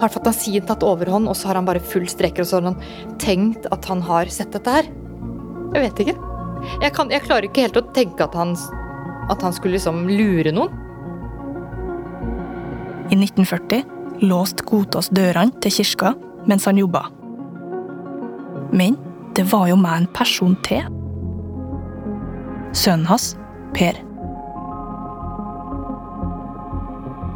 Har 0.00 0.12
fantasien 0.12 0.64
tatt 0.66 0.84
overhånd, 0.86 1.28
og 1.30 1.36
så 1.38 1.50
har 1.50 1.60
han 1.60 1.68
bare 1.68 1.82
full 1.82 2.06
streker, 2.10 2.42
og 2.42 2.50
så 2.50 2.60
har 2.60 2.70
han 2.70 3.18
tenkt 3.22 3.68
at 3.74 3.90
han 3.90 4.02
har 4.06 4.30
sett 4.32 4.54
dette 4.54 4.78
her. 4.78 4.88
Jeg 5.74 5.84
vet 5.84 6.04
ikke. 6.04 6.16
Jeg, 6.80 6.94
kan, 6.96 7.12
jeg 7.12 7.24
klarer 7.26 7.48
ikke 7.48 7.66
helt 7.66 7.78
å 7.78 7.84
tenke 7.94 8.24
at 8.24 8.34
han, 8.38 8.54
at 9.30 9.44
han 9.44 9.54
skulle 9.54 9.76
liksom 9.76 10.06
lure 10.08 10.54
noen. 10.54 10.80
I 13.10 13.16
1940 13.16 13.82
låste 14.24 14.64
Gotaas 14.64 15.10
dørene 15.12 15.52
til 15.60 15.72
kirka 15.78 16.14
mens 16.48 16.64
han 16.68 16.78
jobba. 16.80 17.04
Men 18.72 18.96
det 19.36 19.44
var 19.52 19.68
jo 19.68 19.76
med 19.76 20.04
en 20.04 20.10
person 20.16 20.56
til. 20.64 20.84
Sønnen 22.74 23.06
hans, 23.06 23.34
Per. 23.74 23.98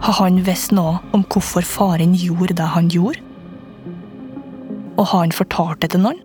Har 0.02 0.16
han 0.22 0.40
visst 0.46 0.72
noe 0.72 0.98
om 1.12 1.24
hvorfor 1.26 1.66
faren 1.66 2.14
gjorde 2.16 2.56
det 2.58 2.68
han 2.74 2.88
gjorde? 2.92 3.22
Og 4.98 5.04
har 5.06 5.26
han 5.26 5.34
fortalt 5.34 5.82
det 5.82 5.92
til 5.94 6.04
noen? 6.06 6.20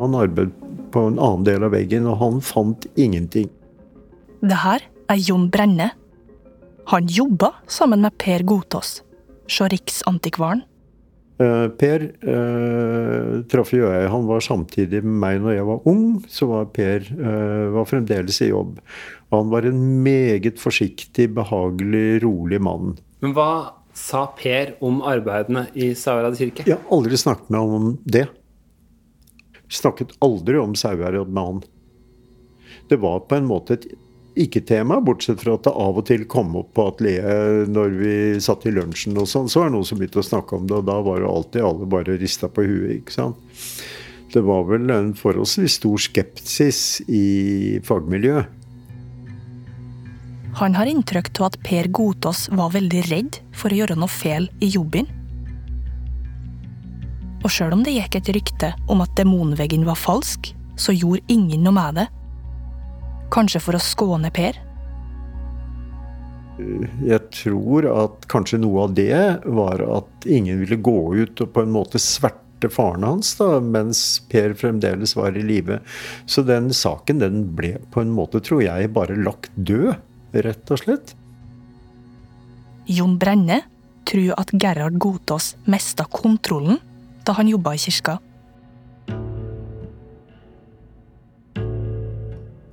Han 0.00 0.16
arbeidet 0.18 0.52
på 0.94 1.06
en 1.08 1.18
annen 1.18 1.44
del 1.46 1.64
av 1.66 1.72
veggen, 1.74 2.08
og 2.10 2.18
han 2.20 2.40
fant 2.44 2.86
ingenting. 3.00 3.48
Det 4.44 4.58
her 4.60 4.82
er 5.10 5.20
Jon 5.20 5.48
Brenne. 5.50 5.90
Han 6.86 7.06
jobba 7.06 7.54
sammen 7.66 8.04
med 8.04 8.18
Per 8.18 8.42
Godtås, 8.44 9.02
sjå 9.48 9.68
Riksantikvaren. 9.72 10.64
Eh, 11.42 11.68
Per 11.80 12.04
uh, 12.28 13.40
traff 13.50 13.72
jo 13.74 13.88
jeg. 13.88 14.10
Han 14.12 14.26
var 14.28 14.44
samtidig 14.44 15.00
med 15.02 15.16
meg 15.22 15.40
når 15.42 15.56
jeg 15.56 15.66
var 15.70 15.88
ung. 15.90 16.04
Så 16.30 16.46
var 16.50 16.68
Per 16.76 17.08
uh, 17.10 17.72
var 17.74 17.88
fremdeles 17.90 18.38
i 18.44 18.52
jobb. 18.52 18.78
Og 19.30 19.38
han 19.40 19.50
var 19.50 19.66
en 19.66 19.80
meget 20.04 20.60
forsiktig, 20.62 21.30
behagelig, 21.34 22.22
rolig 22.22 22.60
mann. 22.62 22.94
Men 23.24 23.34
hva 23.34 23.50
sa 23.96 24.26
Per 24.38 24.76
om 24.84 25.02
arbeidene 25.06 25.66
i 25.74 25.92
Sauherad 25.98 26.38
kirke? 26.38 26.68
Jeg 26.68 26.78
har 26.78 26.94
aldri 26.94 27.18
snakket 27.18 27.50
med 27.50 27.62
ham 27.62 27.76
om 27.80 27.92
det. 28.04 28.28
Snakket 29.74 30.14
aldri 30.22 30.60
om 30.60 30.76
Sauherad 30.78 31.32
med 31.32 31.48
han. 31.48 31.62
Det 32.90 33.00
var 33.00 33.24
på 33.26 33.38
en 33.38 33.48
måte 33.48 33.78
et 33.78 33.86
ikke-tema, 34.34 34.98
bortsett 35.04 35.42
fra 35.42 35.54
at 35.54 35.66
det 35.66 35.72
av 35.78 35.98
og 36.00 36.06
til 36.08 36.24
kom 36.30 36.56
opp 36.58 36.72
på 36.74 36.88
atelieret 36.90 37.70
når 37.70 37.98
vi 38.00 38.14
satt 38.42 38.66
i 38.66 38.72
lunsjen 38.74 39.18
og 39.20 39.28
sånn. 39.30 39.50
Så 39.50 39.62
var 39.62 39.70
det 39.70 39.76
noen 39.76 39.86
som 39.88 40.00
begynte 40.00 40.22
å 40.22 40.26
snakke 40.26 40.58
om 40.58 40.66
det, 40.68 40.80
og 40.80 40.88
da 40.88 40.98
var 41.06 41.22
det 41.22 41.30
alltid 41.30 41.68
alle 41.68 41.88
bare 41.90 42.18
rista 42.20 42.50
på 42.50 42.66
huet. 42.66 42.98
ikke 42.98 43.14
sant? 43.14 43.60
Det 44.34 44.42
var 44.42 44.64
vel 44.66 44.90
en 44.90 45.12
forholdsvis 45.14 45.78
stor 45.78 46.00
skepsis 46.02 46.78
i 47.06 47.78
fagmiljøet. 47.86 48.62
Han 50.58 50.74
har 50.78 50.86
inntrykk 50.86 51.32
av 51.40 51.48
at 51.48 51.60
Per 51.66 51.88
Godtås 51.90 52.48
var 52.54 52.74
veldig 52.74 53.02
redd 53.10 53.38
for 53.54 53.74
å 53.74 53.78
gjøre 53.78 53.98
noe 53.98 54.10
feil 54.10 54.46
i 54.62 54.70
jobben. 54.70 55.06
Og 57.44 57.50
sjøl 57.50 57.74
om 57.76 57.82
det 57.86 57.96
gikk 57.96 58.20
et 58.20 58.30
rykte 58.36 58.70
om 58.90 59.02
at 59.04 59.14
demonveggen 59.18 59.86
var 59.86 59.98
falsk, 59.98 60.52
så 60.78 60.94
gjorde 60.94 61.26
ingen 61.30 61.66
noe 61.66 61.74
med 61.74 61.98
det. 61.98 62.06
Kanskje 63.32 63.62
for 63.62 63.76
å 63.76 63.82
skåne 63.82 64.30
Per? 64.34 64.60
Jeg 67.02 67.18
tror 67.34 67.86
at 67.90 68.28
kanskje 68.30 68.60
noe 68.62 68.84
av 68.86 68.94
det 68.94 69.40
var 69.44 69.82
at 69.82 70.26
ingen 70.30 70.60
ville 70.62 70.78
gå 70.78 70.98
ut 71.18 71.42
og 71.42 71.50
på 71.54 71.64
en 71.64 71.72
måte 71.74 71.98
sverte 71.98 72.70
faren 72.70 73.06
hans 73.08 73.32
da, 73.40 73.58
mens 73.58 74.22
Per 74.30 74.54
fremdeles 74.58 75.16
var 75.18 75.34
i 75.34 75.42
live. 75.42 75.80
Så 76.30 76.46
den 76.46 76.70
saken 76.70 77.20
den 77.24 77.42
ble 77.58 77.74
på 77.90 78.04
en 78.04 78.14
måte, 78.14 78.40
tror 78.44 78.62
jeg, 78.62 78.92
bare 78.94 79.18
lagt 79.18 79.50
død, 79.56 79.96
rett 80.46 80.74
og 80.74 80.82
slett. 80.84 81.16
Jon 82.86 83.18
Brenne 83.18 83.62
tror 84.06 84.34
at 84.38 84.52
Gerhard 84.54 84.98
Godtås 85.00 85.54
mista 85.70 86.04
kontrollen 86.04 86.78
da 87.24 87.34
han 87.38 87.48
jobba 87.48 87.74
i 87.74 87.80
kirka. 87.80 88.18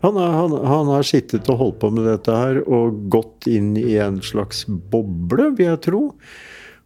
Han, 0.02 0.18
han, 0.18 0.56
han, 0.66 0.90
har 0.90 1.06
sittet 1.06 1.50
og 1.54 1.60
holdt 1.60 1.80
på 1.84 1.92
med 1.94 2.08
dette 2.10 2.34
her 2.34 2.64
og 2.66 3.04
gått 3.14 3.46
inn 3.52 3.76
i 3.78 4.00
en 4.02 4.18
slags 4.26 4.66
boble, 4.66 5.52
vil 5.58 5.68
jeg 5.68 5.82
tro. 5.86 6.02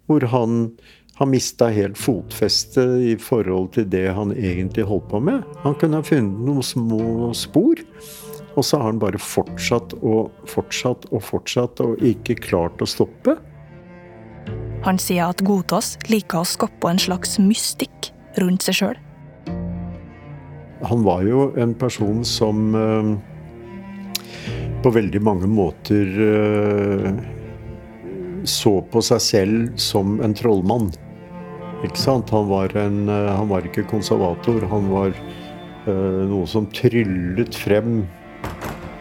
Hvor 0.05 0.27
han 0.33 0.67
har 1.15 1.29
mista 1.31 1.69
helt 1.71 1.97
fotfestet 1.97 2.99
i 3.07 3.15
forhold 3.15 3.71
til 3.77 3.87
det 3.87 4.09
han 4.17 4.33
egentlig 4.35 4.83
holdt 4.89 5.07
på 5.13 5.21
med. 5.23 5.47
Han 5.63 5.77
kunne 5.79 6.01
ha 6.01 6.05
funnet 6.05 6.43
noen 6.43 6.65
små 6.65 7.31
spor, 7.37 7.79
og 8.55 8.67
så 8.67 8.81
har 8.81 8.91
han 8.91 8.99
bare 8.99 9.19
fortsatt 9.21 9.95
og 10.01 10.35
fortsatt 10.51 11.07
og 11.13 11.23
fortsatt 11.23 11.79
og 11.83 12.03
ikke 12.03 12.35
klart 12.43 12.83
å 12.83 12.89
stoppe. 12.89 13.37
Han 14.85 14.99
sier 15.01 15.31
at 15.31 15.41
Godtås 15.41 15.95
liker 16.11 16.43
å 16.43 16.47
skape 16.47 16.91
en 16.91 17.01
slags 17.01 17.39
mystikk 17.41 18.11
rundt 18.43 18.67
seg 18.67 18.81
sjøl. 18.81 19.04
Han 20.89 21.03
var 21.03 21.23
jo 21.25 21.47
en 21.57 21.73
person 21.73 22.23
som 22.25 22.75
uh, 22.75 23.15
på 24.83 24.91
veldig 24.93 25.21
mange 25.25 25.49
måter 25.49 26.11
uh, 26.19 27.09
så 28.45 28.77
på 28.91 29.01
seg 29.01 29.23
selv 29.23 29.79
som 29.81 30.19
en 30.21 30.35
trollmann. 30.37 30.91
Ikke 31.85 31.97
sant? 31.99 32.29
Han 32.33 32.49
var, 32.51 32.75
en, 32.77 33.07
uh, 33.09 33.33
han 33.33 33.49
var 33.49 33.65
ikke 33.65 33.87
konservator. 33.89 34.67
Han 34.71 34.91
var 34.93 35.17
noe 35.85 36.47
som 36.49 36.65
tryllet 36.73 37.53
frem 37.61 37.99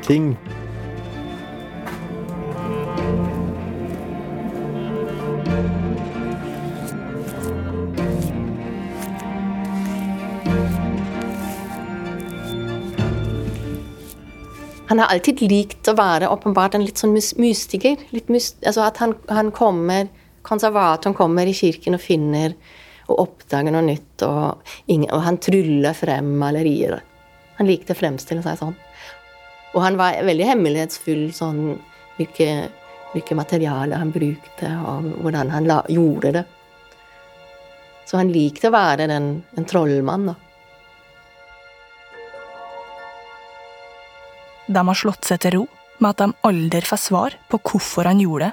ting. 0.04 0.34
Har 15.04 15.14
alltid 15.14 15.42
likt 15.50 15.88
å 15.90 15.96
være 15.98 16.30
åpenbart 16.32 16.76
en 16.76 16.84
litt 16.84 17.00
sånn 17.00 17.14
mystiker. 17.14 18.00
Litt 18.14 18.30
myst 18.32 18.64
altså 18.66 18.86
at 18.86 19.00
han, 19.02 19.16
han, 19.32 19.52
kommer 19.54 20.10
Konservatoren 20.44 21.14
kommer 21.16 21.48
i 21.48 21.54
kirken 21.56 21.96
og 21.96 22.02
finner 22.04 22.52
og 23.08 23.20
oppdager 23.22 23.72
noe 23.72 23.84
nytt, 23.86 24.22
og, 24.26 24.74
ingen, 24.92 25.08
og 25.12 25.22
han 25.24 25.38
tryller 25.40 25.96
frem 25.96 26.34
malerier. 26.40 26.98
Han 27.56 27.68
likte 27.68 27.94
å 27.94 27.98
fremstille 27.98 28.44
seg 28.44 28.58
sånn. 28.60 28.74
Og 29.72 29.80
han 29.80 29.96
var 29.96 30.20
veldig 30.24 30.50
hemmelighetsfull 30.50 31.26
sånn 31.32 31.62
hvilke, 32.18 32.48
hvilke 33.14 33.38
materialer 33.38 34.00
han 34.00 34.12
brukte, 34.12 34.68
og 34.84 35.08
hvordan 35.24 35.52
han 35.54 35.68
la, 35.68 35.80
gjorde 35.88 36.34
det. 36.36 36.44
Så 38.04 38.20
han 38.20 38.32
likte 38.32 38.68
å 38.68 38.76
være 38.76 39.08
den, 39.10 39.30
en 39.56 39.68
trollmann, 39.68 40.28
da. 40.28 40.36
De 44.66 44.80
har 44.88 44.96
slått 44.96 45.28
seg 45.28 45.42
til 45.44 45.58
ro 45.58 45.64
med 46.00 46.14
at 46.14 46.22
de 46.22 46.48
aldri 46.48 46.80
får 46.84 47.00
svar 47.00 47.36
på 47.50 47.60
hvorfor 47.60 48.08
han 48.08 48.22
gjorde 48.22 48.48
det. 48.48 48.52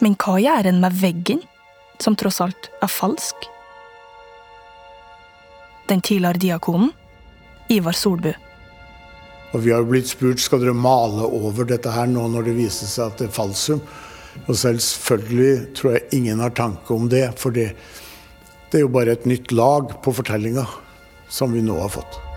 Men 0.00 0.16
hva 0.16 0.38
gjør 0.40 0.70
en 0.70 0.80
med 0.80 0.96
veggen, 0.96 1.42
som 2.00 2.16
tross 2.16 2.40
alt 2.40 2.70
er 2.80 2.88
falsk? 2.88 3.48
Den 5.90 6.00
tidligere 6.00 6.40
diakonen, 6.40 6.94
Ivar 7.70 7.94
Solbu. 7.94 8.32
Og 9.52 9.64
Vi 9.64 9.72
har 9.74 9.84
blitt 9.84 10.08
spurt 10.08 10.40
skal 10.40 10.62
dere 10.62 10.74
male 10.74 11.26
over 11.26 11.66
dette 11.68 11.90
her 11.90 12.06
nå 12.06 12.28
når 12.30 12.48
det 12.48 12.56
viser 12.56 12.88
seg 12.90 13.10
at 13.10 13.20
det 13.20 13.28
er 13.28 13.34
falsum. 13.34 13.82
Og 14.46 14.54
selvfølgelig 14.56 15.74
tror 15.76 15.96
jeg 15.96 16.08
ingen 16.20 16.40
har 16.40 16.54
tanke 16.54 16.94
om 16.94 17.10
det, 17.10 17.26
for 17.38 17.54
det, 17.54 17.74
er 18.72 18.84
jo 18.84 18.94
bare 18.94 19.18
et 19.18 19.26
nytt 19.26 19.50
lag 19.52 19.90
på 20.02 20.14
fortellinga 20.14 20.64
som 21.28 21.52
vi 21.52 21.62
nå 21.66 21.80
har 21.82 21.90
fått. 21.90 22.29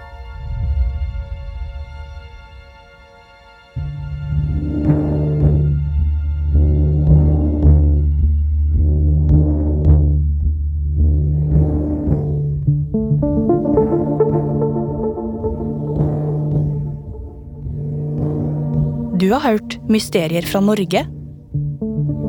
Du 19.34 19.40
har 19.40 19.56
hørt 19.56 19.80
Mysterier 19.90 20.46
fra 20.46 20.60
Norge. 20.62 21.00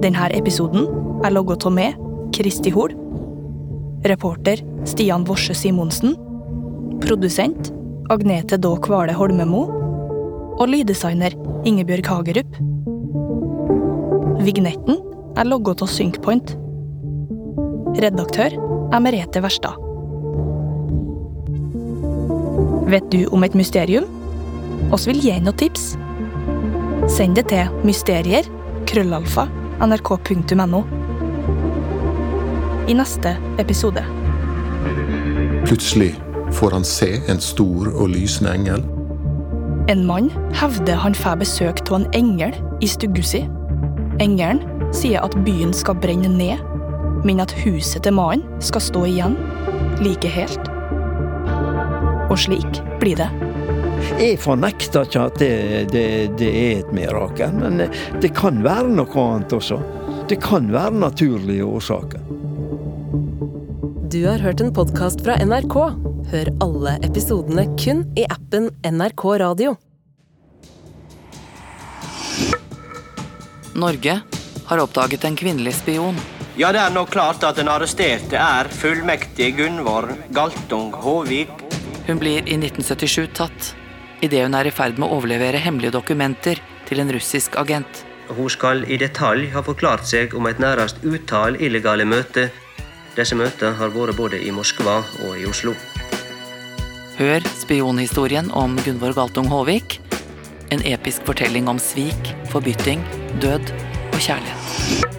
Denne 0.00 0.28
episoden 0.32 0.86
er 1.20 1.34
logget 1.34 1.66
av 1.68 1.72
meg, 1.76 1.98
Kristi 2.32 2.70
Hol. 2.72 2.94
Reporter 4.08 4.62
Stian 4.88 5.26
Worse 5.28 5.52
Simonsen. 5.52 6.14
Produsent 7.02 7.68
Agnete 8.08 8.56
Daa 8.56 8.78
Kvale 8.80 9.12
Holmemo. 9.18 9.66
Og 10.56 10.64
lyddesigner 10.72 11.36
Ingebjørg 11.68 12.08
Hagerup. 12.08 12.56
Vignetten 14.46 14.96
er 15.36 15.50
logget 15.50 15.84
av 15.84 15.92
Synkpoint. 15.92 16.54
Redaktør 18.00 18.56
er 18.56 19.04
Merete 19.04 19.44
Verstad. 19.44 19.76
Vet 22.88 23.12
du 23.12 23.26
om 23.28 23.44
et 23.44 23.60
mysterium? 23.60 24.08
Oss 24.88 25.04
vil 25.04 25.20
gi 25.20 25.36
noen 25.44 25.60
tips. 25.60 25.92
Send 27.08 27.36
det 27.36 27.50
til 27.50 27.68
mysterier 27.84 28.46
krøllalfa 28.88 29.44
nrk.no. 29.84 30.80
I 32.88 32.96
neste 32.96 33.34
episode. 33.60 34.04
Plutselig 35.66 36.14
får 36.52 36.76
han 36.78 36.84
se 36.88 37.10
en 37.28 37.40
stor 37.40 37.92
og 37.92 38.08
lysende 38.08 38.54
engel. 38.56 38.84
En 39.92 40.06
mann 40.08 40.30
hevder 40.56 40.96
han 40.96 41.14
får 41.14 41.42
besøk 41.44 41.84
av 41.90 42.00
en 42.00 42.08
engel 42.16 42.56
i 42.80 42.88
stugga 42.88 43.22
si. 43.22 43.44
Engelen 44.24 44.64
sier 44.96 45.20
at 45.20 45.36
byen 45.44 45.76
skal 45.76 46.00
brenne 46.00 46.32
ned, 46.32 46.62
men 47.24 47.40
at 47.44 47.52
huset 47.66 48.04
til 48.06 48.16
mannen 48.16 48.44
skal 48.64 48.80
stå 48.80 49.04
igjen, 49.12 49.36
like 50.00 50.28
helt. 50.28 50.72
Og 52.30 52.38
slik 52.40 52.80
blir 53.00 53.20
det. 53.20 53.43
Jeg 54.14 54.38
fornekter 54.40 55.06
ikke 55.08 55.22
at 55.26 55.38
det, 55.40 55.54
det, 55.92 56.06
det, 56.38 56.48
er 56.48 56.82
et 56.82 56.92
mirakel, 56.94 57.52
men 57.56 57.86
det 58.22 58.30
kan 58.36 58.60
være 58.64 58.92
noe 58.94 59.24
annet 59.24 59.54
også. 59.56 59.80
Det 60.30 60.38
kan 60.44 60.70
være 60.72 60.94
naturlige 61.02 61.64
årsaker. 61.66 62.22
Du 64.12 64.20
har 64.26 64.38
hørt 64.44 64.62
en 64.62 64.72
podkast 64.74 65.24
fra 65.26 65.36
NRK. 65.42 65.76
Hør 66.30 66.52
alle 66.64 66.94
episodene 67.04 67.66
kun 67.80 68.04
i 68.16 68.24
appen 68.30 68.70
NRK 68.86 69.24
Radio. 69.42 69.74
Norge 73.74 74.20
har 74.68 74.82
oppdaget 74.84 75.24
en 75.26 75.36
kvinnelig 75.36 75.74
spion. 75.82 76.20
Ja, 76.56 76.70
det 76.70 76.84
er 76.84 76.92
nå 76.94 77.02
klart 77.10 77.42
at 77.42 77.58
den 77.58 77.68
arresterte 77.68 78.38
er 78.38 78.70
fullmektig 78.70 79.56
Gunvor 79.58 80.12
Galtung 80.36 80.92
Håvik. 80.94 81.50
Hun 82.06 82.20
blir 82.22 82.44
i 82.46 82.54
1977 82.60 83.32
tatt 83.34 83.74
idet 84.24 84.44
hun 84.46 84.56
er 84.56 84.68
i 84.68 84.72
ferd 84.74 84.98
med 84.98 85.08
å 85.08 85.18
overlevere 85.18 85.60
hemmelige 85.62 85.94
dokumenter 85.94 86.60
til 86.88 87.00
en 87.02 87.12
russisk 87.14 87.58
agent. 87.60 88.04
Hun 88.28 88.48
skal 88.48 88.84
i 88.88 88.96
detalj 89.00 89.50
ha 89.52 89.62
forklart 89.64 90.06
seg 90.08 90.34
om 90.36 90.48
et 90.48 90.60
nærmest 90.62 91.02
utall 91.04 91.58
illegale 91.60 92.06
møter. 92.08 92.50
Disse 93.14 93.36
møtene 93.38 93.76
har 93.78 93.92
vært 93.94 94.16
både 94.18 94.40
i 94.40 94.50
Moskva 94.54 95.02
og 95.26 95.36
i 95.38 95.44
Oslo. 95.46 95.74
Hør 97.18 97.44
spionhistorien 97.60 98.48
om 98.58 98.74
Gunvor 98.82 99.14
Galtung 99.14 99.46
Håvik. 99.52 100.00
En 100.74 100.82
episk 100.88 101.22
fortelling 101.28 101.68
om 101.70 101.78
svik, 101.78 102.32
forbytting, 102.50 103.04
død 103.44 103.70
og 104.10 104.18
kjærlighet. 104.18 105.12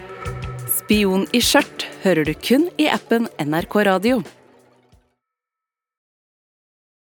Spion 0.82 1.24
i 1.32 1.40
skjørt 1.40 1.86
hører 2.04 2.28
du 2.28 2.34
kun 2.36 2.68
i 2.82 2.90
appen 2.92 3.30
NRK 3.40 3.80
Radio. 3.88 4.20